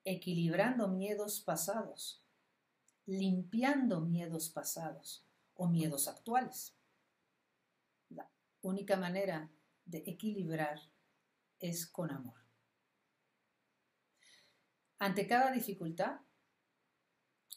equilibrando 0.03 0.87
miedos 0.89 1.41
pasados, 1.41 2.23
limpiando 3.05 4.01
miedos 4.01 4.49
pasados 4.49 5.25
o 5.55 5.67
miedos 5.67 6.07
actuales. 6.07 6.75
La 8.09 8.29
única 8.61 8.97
manera 8.97 9.49
de 9.85 10.03
equilibrar 10.05 10.79
es 11.59 11.87
con 11.87 12.11
amor. 12.11 12.40
Ante 15.01 15.25
cada 15.25 15.51
dificultad, 15.51 16.19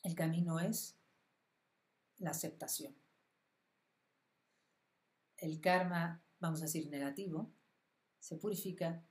el 0.02 0.14
camino 0.14 0.58
es 0.60 0.96
la 2.16 2.30
aceptación 2.30 2.96
el 5.44 5.60
karma, 5.60 6.24
vamos 6.40 6.60
a 6.60 6.64
decir, 6.64 6.88
negativo, 6.88 7.52
se 8.18 8.36
purifica 8.36 9.06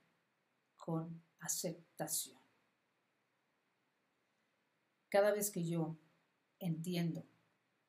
con 0.76 1.22
aceptación. 1.38 2.38
Cada 5.08 5.32
vez 5.32 5.50
que 5.50 5.64
yo 5.64 5.96
entiendo 6.58 7.24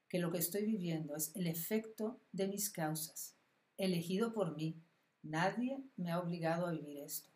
que 0.07 0.19
lo 0.19 0.31
que 0.31 0.37
estoy 0.37 0.65
viviendo 0.65 1.15
es 1.15 1.35
el 1.35 1.47
efecto 1.47 2.21
de 2.31 2.47
mis 2.47 2.69
causas, 2.69 3.35
elegido 3.77 4.31
por 4.31 4.55
mí, 4.55 4.79
nadie 5.23 5.83
me 5.97 6.11
ha 6.11 6.19
obligado 6.19 6.67
a 6.67 6.71
vivir 6.71 6.99
esto. 6.99 7.29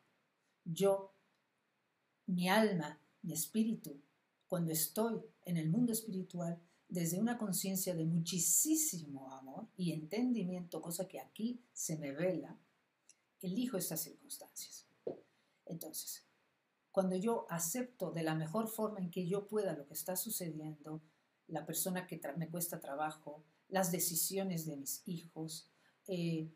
Yo, 0.64 1.16
mi 2.28 2.50
alma, 2.50 2.99
mi 3.22 3.34
espíritu, 3.34 4.02
cuando 4.48 4.72
estoy 4.72 5.22
en 5.46 5.58
el 5.58 5.70
mundo 5.70 5.92
espiritual, 5.92 6.60
desde 6.88 7.20
una 7.20 7.38
conciencia 7.38 7.94
de 7.96 8.06
muchísimo 8.06 9.32
amor 9.34 9.68
y 9.78 9.92
entendimiento, 9.92 10.82
cosa 10.82 11.08
que 11.08 11.20
aquí 11.20 11.62
se 11.72 11.98
me 11.98 12.12
vela, 12.12 12.58
elijo 13.42 13.78
estas 13.78 14.02
circunstancias. 14.02 14.88
Entonces, 15.66 16.26
cuando 16.92 17.16
yo 17.16 17.46
acepto 17.50 18.12
de 18.12 18.24
la 18.24 18.34
mejor 18.34 18.68
forma 18.68 19.00
en 19.00 19.12
que 19.12 19.28
yo 19.28 19.48
pueda 19.48 19.74
lo 19.74 19.86
que 19.86 19.94
está 19.94 20.16
sucediendo, 20.16 21.02
la 21.48 21.66
persona 21.66 22.08
que 22.08 22.20
me 22.38 22.50
cuesta 22.50 22.80
trabajo, 22.80 23.44
las 23.68 23.92
decisiones 23.92 24.66
de 24.66 24.78
mis 24.78 25.04
hijos, 25.06 25.70
eh, 26.08 26.52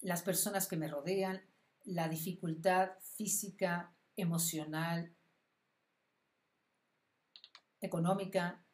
las 0.00 0.22
personas 0.22 0.68
que 0.68 0.76
me 0.76 0.88
rodean, 0.88 1.42
la 1.84 2.08
dificultad 2.08 2.90
física, 3.16 3.94
emocional, 4.16 5.12
económica, 7.82 8.64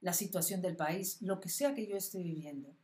la 0.00 0.12
situación 0.12 0.60
del 0.60 0.74
país, 0.74 1.22
lo 1.22 1.38
que 1.38 1.48
sea 1.48 1.74
que 1.74 1.86
yo 1.86 1.96
esté 1.96 2.20
viviendo. 2.20 2.76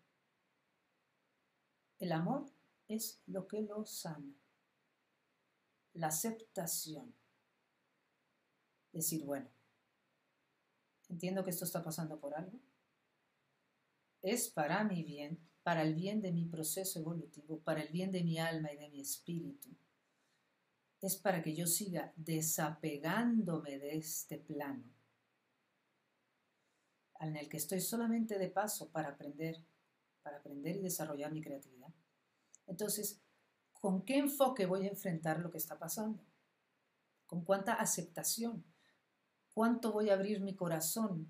El 1.98 2.12
amor 2.12 2.46
es 2.86 3.20
lo 3.26 3.48
que 3.48 3.62
lo 3.62 3.84
sana. 3.84 4.32
La 5.94 6.08
aceptación. 6.08 7.12
Decir, 8.92 9.24
bueno, 9.24 9.50
entiendo 11.08 11.42
que 11.42 11.50
esto 11.50 11.64
está 11.64 11.82
pasando 11.82 12.20
por 12.20 12.34
algo. 12.34 12.60
Es 14.22 14.48
para 14.48 14.84
mi 14.84 15.02
bien, 15.02 15.40
para 15.62 15.82
el 15.82 15.94
bien 15.94 16.20
de 16.20 16.30
mi 16.30 16.44
proceso 16.44 17.00
evolutivo, 17.00 17.60
para 17.60 17.82
el 17.82 17.90
bien 17.90 18.12
de 18.12 18.22
mi 18.22 18.38
alma 18.38 18.72
y 18.72 18.76
de 18.76 18.90
mi 18.90 19.00
espíritu. 19.00 19.70
Es 21.00 21.16
para 21.16 21.42
que 21.42 21.54
yo 21.54 21.66
siga 21.66 22.12
desapegándome 22.16 23.78
de 23.78 23.96
este 23.96 24.38
plano 24.38 24.97
en 27.20 27.36
el 27.36 27.48
que 27.48 27.56
estoy 27.56 27.80
solamente 27.80 28.38
de 28.38 28.48
paso 28.48 28.90
para 28.90 29.10
aprender, 29.10 29.56
para 30.22 30.38
aprender 30.38 30.76
y 30.76 30.82
desarrollar 30.82 31.32
mi 31.32 31.42
creatividad. 31.42 31.92
Entonces, 32.66 33.20
¿con 33.72 34.02
qué 34.02 34.18
enfoque 34.18 34.66
voy 34.66 34.86
a 34.86 34.90
enfrentar 34.90 35.40
lo 35.40 35.50
que 35.50 35.58
está 35.58 35.78
pasando? 35.78 36.22
¿Con 37.26 37.44
cuánta 37.44 37.74
aceptación? 37.74 38.64
¿Cuánto 39.52 39.92
voy 39.92 40.10
a 40.10 40.14
abrir 40.14 40.40
mi 40.40 40.54
corazón 40.54 41.28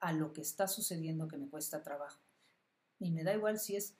a 0.00 0.12
lo 0.12 0.32
que 0.32 0.42
está 0.42 0.68
sucediendo 0.68 1.28
que 1.28 1.38
me 1.38 1.48
cuesta 1.48 1.82
trabajo? 1.82 2.20
Y 2.98 3.10
me 3.10 3.24
da 3.24 3.34
igual 3.34 3.58
si 3.58 3.76
es 3.76 3.96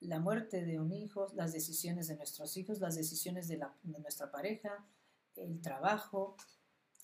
la 0.00 0.18
muerte 0.18 0.64
de 0.64 0.80
un 0.80 0.92
hijo, 0.92 1.28
las 1.34 1.52
decisiones 1.52 2.08
de 2.08 2.16
nuestros 2.16 2.56
hijos, 2.56 2.80
las 2.80 2.96
decisiones 2.96 3.48
de, 3.48 3.64
de 3.82 3.98
nuestra 4.00 4.30
pareja, 4.30 4.84
el 5.36 5.60
trabajo, 5.60 6.36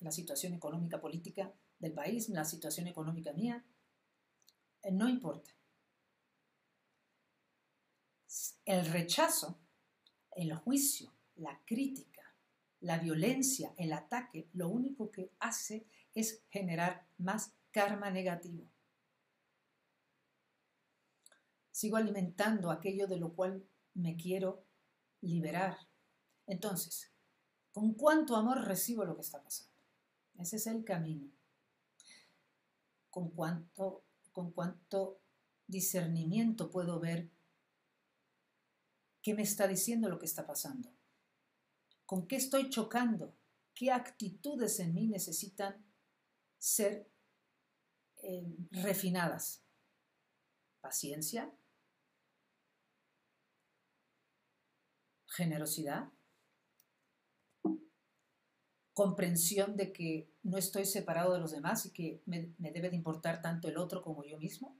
la 0.01 0.11
situación 0.11 0.53
económica, 0.53 1.01
política, 1.01 1.53
del 1.79 1.93
país, 1.93 2.29
la 2.29 2.45
situación 2.45 2.87
económica 2.87 3.33
mía, 3.33 3.64
eh, 4.83 4.93
no 4.93 5.09
importa. 5.09 5.53
El 8.64 8.87
rechazo, 8.87 9.59
el 10.33 10.55
juicio, 10.55 11.12
la 11.37 11.61
crítica, 11.64 12.23
la 12.81 12.99
violencia, 12.99 13.73
el 13.77 13.93
ataque, 13.93 14.49
lo 14.53 14.69
único 14.69 15.11
que 15.11 15.33
hace 15.38 15.87
es 16.14 16.45
generar 16.51 17.07
más 17.17 17.55
karma 17.71 18.11
negativo. 18.11 18.71
Sigo 21.71 21.97
alimentando 21.97 22.71
aquello 22.71 23.07
de 23.07 23.19
lo 23.19 23.35
cual 23.35 23.64
me 23.95 24.17
quiero 24.17 24.64
liberar. 25.21 25.79
Entonces, 26.47 27.12
¿con 27.73 27.95
cuánto 27.95 28.37
amor 28.37 28.64
recibo 28.64 29.05
lo 29.05 29.14
que 29.14 29.23
está 29.23 29.43
pasando? 29.43 29.73
Ese 30.35 30.57
es 30.57 30.67
el 30.67 30.85
camino 30.85 31.38
con 33.19 33.31
cuánto, 33.31 34.05
con 34.31 34.53
cuánto 34.53 35.21
discernimiento 35.67 36.71
puedo 36.71 37.01
ver 37.01 37.29
qué 39.21 39.35
me 39.35 39.43
está 39.43 39.67
diciendo 39.67 40.09
lo 40.09 40.21
que 40.21 40.27
está 40.27 40.47
pasando, 40.47 40.95
con 42.07 42.29
qué 42.29 42.37
estoy 42.37 42.71
chocando, 42.71 43.35
qué 43.75 43.91
actitudes 43.91 44.79
en 44.79 44.95
mí 44.95 45.09
necesitan 45.09 45.85
ser 46.59 47.11
eh, 48.19 48.55
refinadas. 48.71 49.65
Paciencia, 50.81 51.53
generosidad, 55.27 56.13
comprensión 58.95 59.77
de 59.77 59.93
que 59.93 60.31
no 60.49 60.57
estoy 60.57 60.87
separado 60.87 61.35
de 61.35 61.41
los 61.41 61.53
demás 61.53 61.85
y 61.85 61.91
que 61.91 62.23
me, 62.25 62.55
debe 62.59 62.89
de 62.89 62.97
importar 62.97 63.43
tanto 63.43 63.69
el 63.69 63.77
otro 63.77 64.03
como 64.03 64.25
yo 64.25 64.39
mismo? 64.39 64.77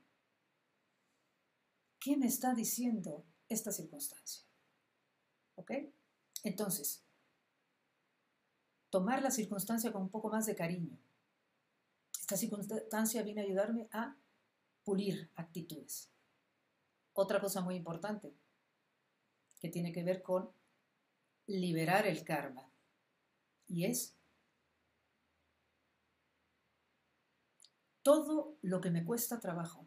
¿Qué 2.01 2.17
me 2.17 2.27
está 2.27 2.55
diciendo 2.55 3.27
esta 3.49 3.71
circunstancia? 3.71 4.45
¿Ok? 5.57 5.73
Entonces, 6.43 7.05
tomar 8.89 9.23
la 9.23 9.31
circunstancia 9.31 9.93
con 9.93 10.03
un 10.03 10.09
poco 10.09 10.31
más 10.31 10.47
de 10.47 10.57
cariño. 10.57 10.99
Esta 12.19 12.37
circunstancia 12.37 13.23
viene 13.23 13.43
a 13.43 13.45
ayudarme 13.45 13.89
a 13.93 14.17
pulir 14.85 15.31
actitudes. 15.35 16.11
Otra 17.13 17.41
cosa 17.41 17.61
muy 17.61 17.75
importante 17.75 18.33
que 19.61 19.69
tiene 19.69 19.93
que 19.93 20.05
ver 20.05 20.23
con 20.23 20.51
liberar 21.47 22.07
el 22.07 22.25
karma 22.25 22.71
y 23.67 23.85
es 23.85 24.18
todo 28.09 28.57
lo 28.63 28.81
que 28.81 28.91
me 28.91 29.05
cuesta 29.05 29.39
trabajo 29.39 29.87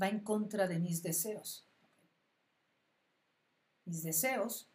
va 0.00 0.06
en 0.06 0.20
contra 0.20 0.68
de 0.68 0.78
mis 0.78 1.02
deseos. 1.02 1.66
Mis 3.84 4.04
deseos 4.04 4.68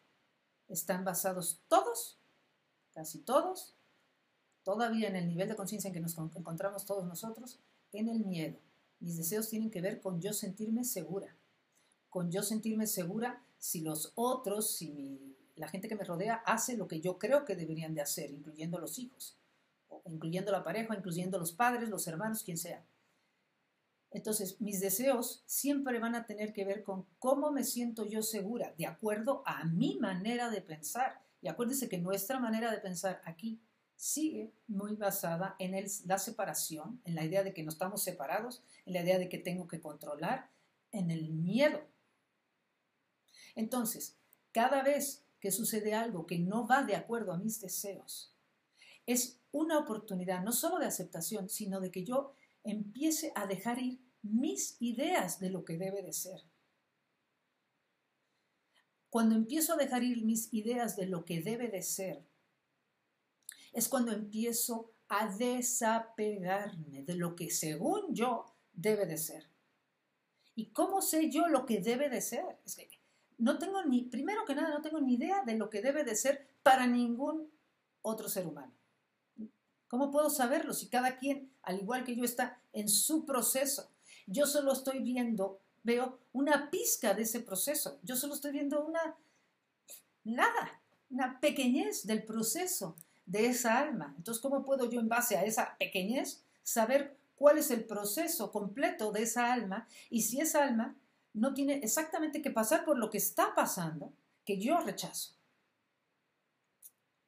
están 0.67 1.05
basados 1.05 1.61
todos, 1.69 2.19
casi 2.91 3.19
todos, 3.19 3.73
todavía 4.63 5.07
en 5.07 5.15
el 5.15 5.29
nivel 5.29 5.47
de 5.47 5.55
conciencia 5.55 5.87
en 5.87 5.93
que 5.93 6.01
nos 6.01 6.17
encontramos 6.17 6.85
todos 6.85 7.05
nosotros, 7.05 7.61
en 7.93 8.09
el 8.09 8.25
miedo. 8.25 8.59
Mis 8.99 9.15
deseos 9.15 9.47
tienen 9.47 9.71
que 9.71 9.79
ver 9.79 10.01
con 10.01 10.19
yo 10.19 10.33
sentirme 10.33 10.83
segura, 10.83 11.37
con 12.09 12.31
yo 12.31 12.43
sentirme 12.43 12.87
segura 12.87 13.41
si 13.59 13.79
los 13.79 14.11
otros, 14.15 14.69
si 14.69 15.37
la 15.55 15.69
gente 15.69 15.87
que 15.87 15.95
me 15.95 16.03
rodea 16.03 16.43
hace 16.45 16.75
lo 16.75 16.85
que 16.85 16.99
yo 16.99 17.17
creo 17.17 17.45
que 17.45 17.55
deberían 17.55 17.93
de 17.93 18.01
hacer, 18.01 18.29
incluyendo 18.29 18.77
los 18.77 18.99
hijos, 18.99 19.38
incluyendo 20.05 20.51
la 20.51 20.63
pareja, 20.63 20.95
incluyendo 20.95 21.37
los 21.37 21.51
padres, 21.51 21.89
los 21.89 22.07
hermanos, 22.07 22.43
quien 22.43 22.57
sea. 22.57 22.85
Entonces, 24.11 24.59
mis 24.59 24.79
deseos 24.79 25.43
siempre 25.45 25.99
van 25.99 26.15
a 26.15 26.25
tener 26.25 26.51
que 26.51 26.65
ver 26.65 26.83
con 26.83 27.05
cómo 27.19 27.51
me 27.51 27.63
siento 27.63 28.05
yo 28.05 28.23
segura, 28.23 28.73
de 28.77 28.87
acuerdo 28.87 29.43
a 29.45 29.65
mi 29.65 29.99
manera 29.99 30.49
de 30.49 30.61
pensar. 30.61 31.21
Y 31.41 31.47
acuérdense 31.47 31.89
que 31.89 31.99
nuestra 31.99 32.39
manera 32.39 32.71
de 32.71 32.79
pensar 32.79 33.21
aquí 33.25 33.61
sigue 33.95 34.51
muy 34.67 34.95
basada 34.95 35.55
en 35.59 35.75
la 36.05 36.17
separación, 36.17 37.01
en 37.03 37.15
la 37.15 37.23
idea 37.23 37.43
de 37.43 37.53
que 37.53 37.63
no 37.63 37.69
estamos 37.69 38.01
separados, 38.01 38.63
en 38.85 38.93
la 38.93 39.01
idea 39.01 39.19
de 39.19 39.29
que 39.29 39.37
tengo 39.37 39.67
que 39.67 39.79
controlar, 39.79 40.49
en 40.91 41.11
el 41.11 41.29
miedo. 41.29 41.81
Entonces, 43.55 44.17
cada 44.51 44.81
vez 44.81 45.23
que 45.39 45.51
sucede 45.51 45.93
algo 45.93 46.25
que 46.25 46.39
no 46.39 46.67
va 46.67 46.83
de 46.83 46.95
acuerdo 46.95 47.31
a 47.31 47.37
mis 47.37 47.61
deseos, 47.61 48.33
es 49.09 49.41
una 49.51 49.79
oportunidad 49.79 50.43
no 50.43 50.51
solo 50.51 50.77
de 50.77 50.85
aceptación, 50.85 51.49
sino 51.49 51.79
de 51.79 51.89
que 51.89 52.03
yo 52.03 52.33
empiece 52.63 53.31
a 53.33 53.47
dejar 53.47 53.79
ir 53.79 53.99
mis 54.21 54.79
ideas 54.79 55.39
de 55.39 55.49
lo 55.49 55.65
que 55.65 55.79
debe 55.79 56.03
de 56.03 56.13
ser. 56.13 56.43
Cuando 59.09 59.33
empiezo 59.33 59.73
a 59.73 59.77
dejar 59.77 60.03
ir 60.03 60.23
mis 60.23 60.53
ideas 60.53 60.95
de 60.95 61.07
lo 61.07 61.25
que 61.25 61.41
debe 61.41 61.69
de 61.69 61.81
ser, 61.81 62.23
es 63.73 63.89
cuando 63.89 64.11
empiezo 64.11 64.93
a 65.07 65.35
desapegarme 65.35 67.01
de 67.01 67.15
lo 67.15 67.35
que 67.35 67.49
según 67.49 68.13
yo 68.13 68.45
debe 68.73 69.07
de 69.07 69.17
ser. 69.17 69.49
¿Y 70.53 70.67
cómo 70.67 71.01
sé 71.01 71.31
yo 71.31 71.47
lo 71.47 71.65
que 71.65 71.79
debe 71.79 72.09
de 72.09 72.21
ser? 72.21 72.59
Es 72.63 72.75
que 72.75 72.87
no 73.39 73.57
tengo 73.57 73.83
ni, 73.85 74.03
primero 74.03 74.45
que 74.45 74.53
nada, 74.53 74.69
no 74.69 74.83
tengo 74.83 75.01
ni 75.01 75.15
idea 75.15 75.43
de 75.43 75.57
lo 75.57 75.71
que 75.71 75.81
debe 75.81 76.03
de 76.03 76.15
ser 76.15 76.47
para 76.61 76.85
ningún 76.85 77.51
otro 78.03 78.29
ser 78.29 78.45
humano. 78.45 78.78
¿Cómo 79.89 80.11
puedo 80.11 80.29
saberlo 80.29 80.73
si 80.73 80.87
cada 80.87 81.17
quien, 81.17 81.51
al 81.63 81.79
igual 81.79 82.03
que 82.05 82.15
yo, 82.15 82.23
está 82.23 82.61
en 82.73 82.87
su 82.87 83.25
proceso? 83.25 83.91
Yo 84.27 84.45
solo 84.45 84.71
estoy 84.71 84.99
viendo, 84.99 85.59
veo 85.83 86.19
una 86.31 86.69
pizca 86.69 87.15
de 87.15 87.23
ese 87.23 87.39
proceso. 87.39 87.99
Yo 88.03 88.15
solo 88.15 88.35
estoy 88.35 88.51
viendo 88.51 88.85
una, 88.85 89.17
nada, 90.23 90.79
una 91.09 91.39
pequeñez 91.39 92.05
del 92.05 92.23
proceso 92.23 92.95
de 93.25 93.47
esa 93.47 93.79
alma. 93.79 94.13
Entonces, 94.15 94.41
¿cómo 94.41 94.63
puedo 94.63 94.87
yo 94.87 94.99
en 94.99 95.09
base 95.09 95.37
a 95.37 95.43
esa 95.43 95.75
pequeñez 95.79 96.43
saber 96.61 97.17
cuál 97.35 97.57
es 97.57 97.71
el 97.71 97.83
proceso 97.83 98.51
completo 98.51 99.11
de 99.11 99.23
esa 99.23 99.51
alma 99.51 99.87
y 100.11 100.21
si 100.21 100.39
esa 100.39 100.63
alma 100.63 100.95
no 101.33 101.55
tiene 101.55 101.79
exactamente 101.79 102.43
que 102.43 102.51
pasar 102.51 102.85
por 102.85 102.99
lo 102.99 103.09
que 103.09 103.17
está 103.17 103.55
pasando, 103.55 104.13
que 104.45 104.59
yo 104.59 104.79
rechazo? 104.81 105.38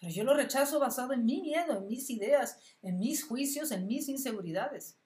Pero 0.01 0.13
yo 0.13 0.23
lo 0.23 0.33
rechazo 0.33 0.79
basado 0.79 1.13
en 1.13 1.25
mi 1.25 1.41
miedo, 1.41 1.77
en 1.77 1.85
mis 1.85 2.09
ideas, 2.09 2.57
en 2.81 2.97
mis 2.97 3.23
juicios, 3.23 3.69
en 3.69 3.85
mis 3.85 4.09
inseguridades. 4.09 4.97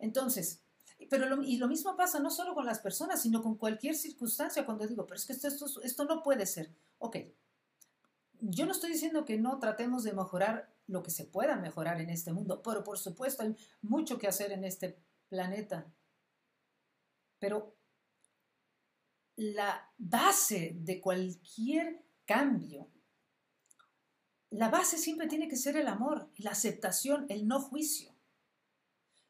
Entonces, 0.00 0.64
pero 1.08 1.40
y 1.44 1.56
lo 1.56 1.68
mismo 1.68 1.96
pasa 1.96 2.18
no 2.18 2.30
solo 2.30 2.52
con 2.56 2.66
las 2.66 2.80
personas, 2.80 3.22
sino 3.22 3.44
con 3.44 3.56
cualquier 3.56 3.94
circunstancia 3.94 4.66
cuando 4.66 4.88
digo, 4.88 5.06
pero 5.06 5.18
es 5.18 5.24
que 5.24 5.32
esto, 5.32 5.46
esto, 5.46 5.66
esto 5.82 6.04
no 6.04 6.20
puede 6.24 6.46
ser. 6.46 6.74
Ok, 6.98 7.18
yo 8.40 8.66
no 8.66 8.72
estoy 8.72 8.90
diciendo 8.90 9.24
que 9.24 9.38
no 9.38 9.60
tratemos 9.60 10.02
de 10.02 10.14
mejorar 10.14 10.74
lo 10.88 11.04
que 11.04 11.12
se 11.12 11.26
pueda 11.26 11.54
mejorar 11.54 12.00
en 12.00 12.10
este 12.10 12.32
mundo, 12.32 12.60
pero 12.60 12.82
por 12.82 12.98
supuesto 12.98 13.44
hay 13.44 13.54
mucho 13.82 14.18
que 14.18 14.26
hacer 14.26 14.50
en 14.50 14.64
este 14.64 14.98
planeta. 15.28 15.86
Pero 17.38 17.77
la 19.38 19.88
base 19.96 20.76
de 20.80 21.00
cualquier 21.00 22.04
cambio, 22.24 22.90
la 24.50 24.68
base 24.68 24.98
siempre 24.98 25.28
tiene 25.28 25.46
que 25.46 25.56
ser 25.56 25.76
el 25.76 25.86
amor, 25.86 26.28
la 26.38 26.50
aceptación, 26.50 27.24
el 27.28 27.46
no 27.46 27.60
juicio. 27.60 28.16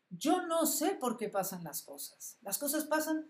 Yo 0.09 0.47
no 0.47 0.64
sé 0.64 0.94
por 0.94 1.18
qué 1.18 1.29
pasan 1.29 1.62
las 1.62 1.83
cosas. 1.83 2.38
Las 2.40 2.57
cosas 2.57 2.85
pasan 2.85 3.29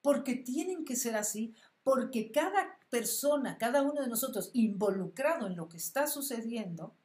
porque 0.00 0.34
tienen 0.34 0.86
que 0.86 0.96
ser 0.96 1.14
así, 1.14 1.54
porque 1.82 2.32
cada 2.32 2.78
persona, 2.88 3.58
cada 3.58 3.82
uno 3.82 4.00
de 4.00 4.08
nosotros 4.08 4.50
involucrado 4.54 5.46
en 5.46 5.56
lo 5.56 5.68
que 5.68 5.76
está 5.76 6.06
sucediendo, 6.06 6.96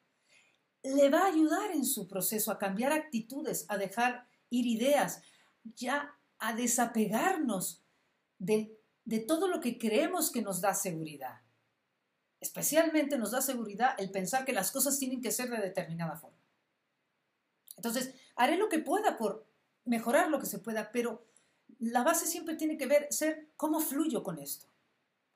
le 0.81 1.09
va 1.09 1.23
a 1.23 1.33
ayudar 1.33 1.71
en 1.71 1.83
su 1.83 2.07
proceso 2.07 2.53
a 2.53 2.57
cambiar 2.57 2.93
actitudes, 2.93 3.65
a 3.67 3.77
dejar 3.77 4.29
ir 4.49 4.65
ideas, 4.65 5.21
ya 5.75 6.15
a 6.37 6.53
desapegarnos 6.53 7.83
de, 8.37 8.78
de 9.09 9.19
todo 9.21 9.47
lo 9.47 9.59
que 9.59 9.79
creemos 9.79 10.29
que 10.29 10.43
nos 10.43 10.61
da 10.61 10.75
seguridad. 10.75 11.41
Especialmente 12.39 13.17
nos 13.17 13.31
da 13.31 13.41
seguridad 13.41 13.95
el 13.97 14.11
pensar 14.11 14.45
que 14.45 14.53
las 14.53 14.71
cosas 14.71 14.99
tienen 14.99 15.19
que 15.19 15.31
ser 15.31 15.49
de 15.49 15.57
determinada 15.57 16.15
forma. 16.15 16.37
Entonces, 17.75 18.13
haré 18.35 18.55
lo 18.55 18.69
que 18.69 18.77
pueda 18.77 19.17
por 19.17 19.47
mejorar 19.85 20.29
lo 20.29 20.39
que 20.39 20.45
se 20.45 20.59
pueda, 20.59 20.91
pero 20.91 21.25
la 21.79 22.03
base 22.03 22.27
siempre 22.27 22.55
tiene 22.55 22.77
que 22.77 22.85
ver 22.85 23.07
ser 23.11 23.49
cómo 23.57 23.79
fluyo 23.79 24.21
con 24.21 24.37
esto, 24.37 24.67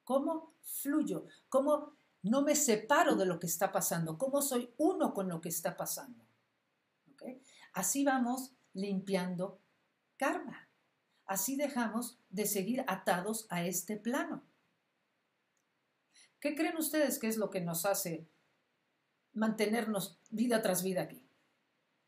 cómo 0.03 0.53
fluyo, 0.61 1.25
cómo 1.49 1.95
no 2.21 2.43
me 2.43 2.55
separo 2.55 3.15
de 3.15 3.25
lo 3.25 3.39
que 3.39 3.47
está 3.47 3.71
pasando, 3.71 4.19
cómo 4.19 4.43
soy 4.43 4.71
uno 4.77 5.15
con 5.15 5.27
lo 5.29 5.41
que 5.41 5.49
está 5.49 5.75
pasando. 5.75 6.23
Así 7.73 8.05
vamos 8.05 8.53
limpiando 8.73 9.59
karma. 10.15 10.62
Así 11.25 11.55
dejamos 11.55 12.19
de 12.29 12.45
seguir 12.45 12.83
atados 12.87 13.47
a 13.49 13.65
este 13.65 13.97
plano. 13.97 14.43
¿Qué 16.39 16.55
creen 16.55 16.77
ustedes 16.77 17.19
que 17.19 17.27
es 17.27 17.37
lo 17.37 17.49
que 17.49 17.61
nos 17.61 17.85
hace 17.85 18.27
mantenernos 19.33 20.19
vida 20.29 20.61
tras 20.61 20.83
vida 20.83 21.03
aquí? 21.03 21.23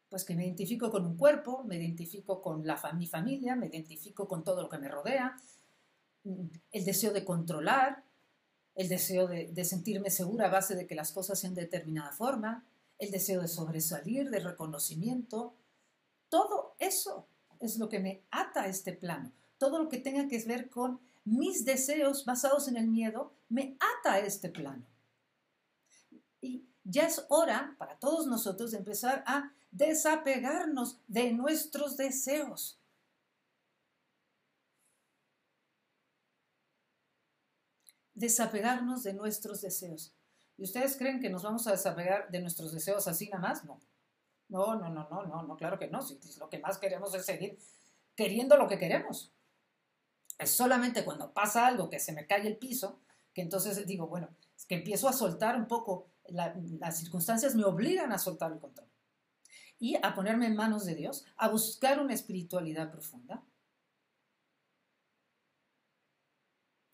pues 0.09 0.23
que 0.23 0.35
me 0.35 0.45
identifico 0.45 0.91
con 0.91 1.05
un 1.05 1.17
cuerpo, 1.17 1.65
me 1.65 1.75
identifico 1.75 2.41
con 2.41 2.65
la, 2.65 2.79
mi 2.93 3.05
familia, 3.05 3.55
me 3.55 3.67
identifico 3.67 4.27
con 4.27 4.43
todo 4.43 4.61
lo 4.61 4.69
que 4.69 4.77
me 4.77 4.87
rodea, 4.87 5.35
el 6.23 6.85
deseo 6.85 7.11
de 7.11 7.25
controlar, 7.25 8.03
el 8.75 8.87
deseo 8.87 9.27
de, 9.27 9.47
de 9.51 9.65
sentirme 9.65 10.09
segura 10.09 10.47
a 10.47 10.51
base 10.51 10.75
de 10.75 10.87
que 10.87 10.95
las 10.95 11.11
cosas 11.11 11.39
sean 11.39 11.53
de 11.53 11.63
determinada 11.63 12.11
forma, 12.11 12.65
el 12.97 13.11
deseo 13.11 13.41
de 13.41 13.47
sobresalir, 13.47 14.29
de 14.29 14.39
reconocimiento, 14.39 15.53
todo 16.29 16.75
eso 16.79 17.27
es 17.65 17.77
lo 17.77 17.89
que 17.89 17.99
me 17.99 18.23
ata 18.31 18.63
a 18.63 18.67
este 18.67 18.93
plano. 18.93 19.31
Todo 19.57 19.79
lo 19.79 19.89
que 19.89 19.97
tenga 19.97 20.27
que 20.27 20.43
ver 20.45 20.69
con 20.69 20.99
mis 21.23 21.65
deseos 21.65 22.25
basados 22.25 22.67
en 22.67 22.77
el 22.77 22.87
miedo 22.87 23.33
me 23.49 23.77
ata 23.79 24.13
a 24.13 24.19
este 24.19 24.49
plano. 24.49 24.85
Y 26.41 26.65
ya 26.83 27.07
es 27.07 27.25
hora 27.29 27.75
para 27.77 27.97
todos 27.97 28.27
nosotros 28.27 28.71
de 28.71 28.77
empezar 28.77 29.23
a 29.25 29.51
desapegarnos 29.71 30.99
de 31.07 31.33
nuestros 31.33 31.97
deseos. 31.97 32.79
Desapegarnos 38.13 39.03
de 39.03 39.13
nuestros 39.13 39.61
deseos. 39.61 40.13
¿Y 40.57 40.63
ustedes 40.63 40.95
creen 40.95 41.19
que 41.19 41.29
nos 41.29 41.43
vamos 41.43 41.67
a 41.67 41.71
desapegar 41.71 42.29
de 42.31 42.39
nuestros 42.39 42.71
deseos 42.71 43.07
así 43.07 43.27
nada 43.27 43.41
más? 43.41 43.65
No. 43.65 43.81
No, 44.49 44.75
no, 44.75 44.89
no, 44.89 45.07
no, 45.09 45.25
no, 45.25 45.43
no, 45.43 45.57
claro 45.57 45.79
que 45.79 45.87
no. 45.87 46.01
Si, 46.01 46.19
lo 46.39 46.49
que 46.49 46.59
más 46.59 46.77
queremos 46.77 47.13
es 47.15 47.25
seguir 47.25 47.57
queriendo 48.15 48.57
lo 48.57 48.67
que 48.67 48.77
queremos. 48.77 49.33
Es 50.37 50.51
solamente 50.51 51.03
cuando 51.05 51.33
pasa 51.33 51.65
algo 51.65 51.89
que 51.89 51.99
se 51.99 52.13
me 52.13 52.27
cae 52.27 52.45
el 52.47 52.57
piso, 52.57 52.99
que 53.33 53.41
entonces 53.41 53.85
digo, 53.87 54.07
bueno, 54.07 54.29
es 54.55 54.65
que 54.65 54.75
empiezo 54.75 55.07
a 55.07 55.13
soltar 55.13 55.55
un 55.55 55.67
poco, 55.67 56.09
las 56.29 56.99
circunstancias 56.99 57.55
me 57.55 57.63
obligan 57.63 58.11
a 58.11 58.17
soltar 58.17 58.51
el 58.51 58.59
control 58.59 58.87
y 59.79 59.95
a 60.01 60.13
ponerme 60.13 60.47
en 60.47 60.55
manos 60.55 60.85
de 60.85 60.95
Dios, 60.95 61.25
a 61.35 61.49
buscar 61.49 61.99
una 61.99 62.13
espiritualidad 62.13 62.91
profunda. 62.91 63.43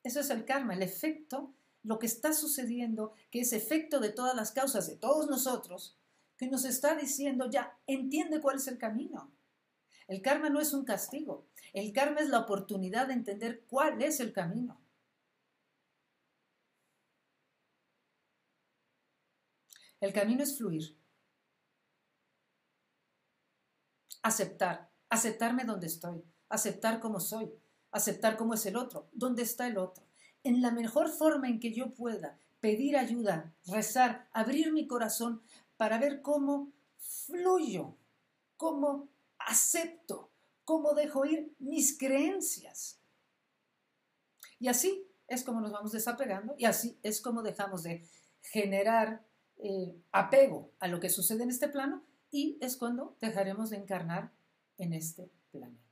Eso 0.03 0.19
es 0.19 0.29
el 0.31 0.45
karma, 0.45 0.73
el 0.73 0.81
efecto, 0.81 1.53
lo 1.83 1.99
que 1.99 2.07
está 2.07 2.33
sucediendo, 2.33 3.13
que 3.29 3.41
es 3.41 3.53
efecto 3.53 3.99
de 3.99 4.09
todas 4.09 4.35
las 4.35 4.51
causas 4.51 4.87
de 4.87 4.95
todos 4.95 5.29
nosotros, 5.29 5.97
que 6.41 6.47
nos 6.47 6.65
está 6.65 6.95
diciendo 6.95 7.47
ya, 7.51 7.77
entiende 7.85 8.41
cuál 8.41 8.55
es 8.55 8.67
el 8.67 8.79
camino. 8.79 9.31
El 10.07 10.23
karma 10.23 10.49
no 10.49 10.59
es 10.59 10.73
un 10.73 10.83
castigo, 10.83 11.47
el 11.71 11.93
karma 11.93 12.21
es 12.21 12.29
la 12.29 12.39
oportunidad 12.39 13.05
de 13.05 13.13
entender 13.13 13.63
cuál 13.67 14.01
es 14.01 14.19
el 14.19 14.33
camino. 14.33 14.81
El 19.99 20.11
camino 20.13 20.41
es 20.41 20.57
fluir. 20.57 20.97
aceptar, 24.23 24.91
aceptarme 25.09 25.63
donde 25.63 25.87
estoy, 25.87 26.23
aceptar 26.49 26.99
como 26.99 27.19
soy, 27.19 27.51
aceptar 27.91 28.37
cómo 28.37 28.53
es 28.53 28.65
el 28.67 28.77
otro. 28.77 29.09
¿Dónde 29.13 29.41
está 29.41 29.67
el 29.67 29.77
otro? 29.79 30.03
En 30.43 30.61
la 30.61 30.71
mejor 30.71 31.09
forma 31.09 31.49
en 31.49 31.59
que 31.59 31.73
yo 31.73 31.93
pueda 31.93 32.39
pedir 32.61 32.95
ayuda, 32.95 33.55
rezar, 33.65 34.29
abrir 34.31 34.71
mi 34.71 34.87
corazón 34.87 35.41
para 35.81 35.97
ver 35.97 36.21
cómo 36.21 36.71
fluyo, 36.99 37.97
cómo 38.55 39.09
acepto, 39.39 40.31
cómo 40.63 40.93
dejo 40.93 41.25
ir 41.25 41.55
mis 41.57 41.97
creencias. 41.97 43.01
Y 44.59 44.67
así 44.67 45.07
es 45.25 45.43
como 45.43 45.59
nos 45.59 45.71
vamos 45.71 45.91
desapegando 45.91 46.53
y 46.55 46.65
así 46.65 46.99
es 47.01 47.19
como 47.19 47.41
dejamos 47.41 47.81
de 47.81 48.07
generar 48.43 49.25
eh, 49.57 49.99
apego 50.11 50.71
a 50.77 50.87
lo 50.87 50.99
que 50.99 51.09
sucede 51.09 51.41
en 51.41 51.49
este 51.49 51.67
plano 51.67 52.05
y 52.29 52.59
es 52.61 52.77
cuando 52.77 53.17
dejaremos 53.19 53.71
de 53.71 53.77
encarnar 53.77 54.31
en 54.77 54.93
este 54.93 55.31
planeta. 55.49 55.90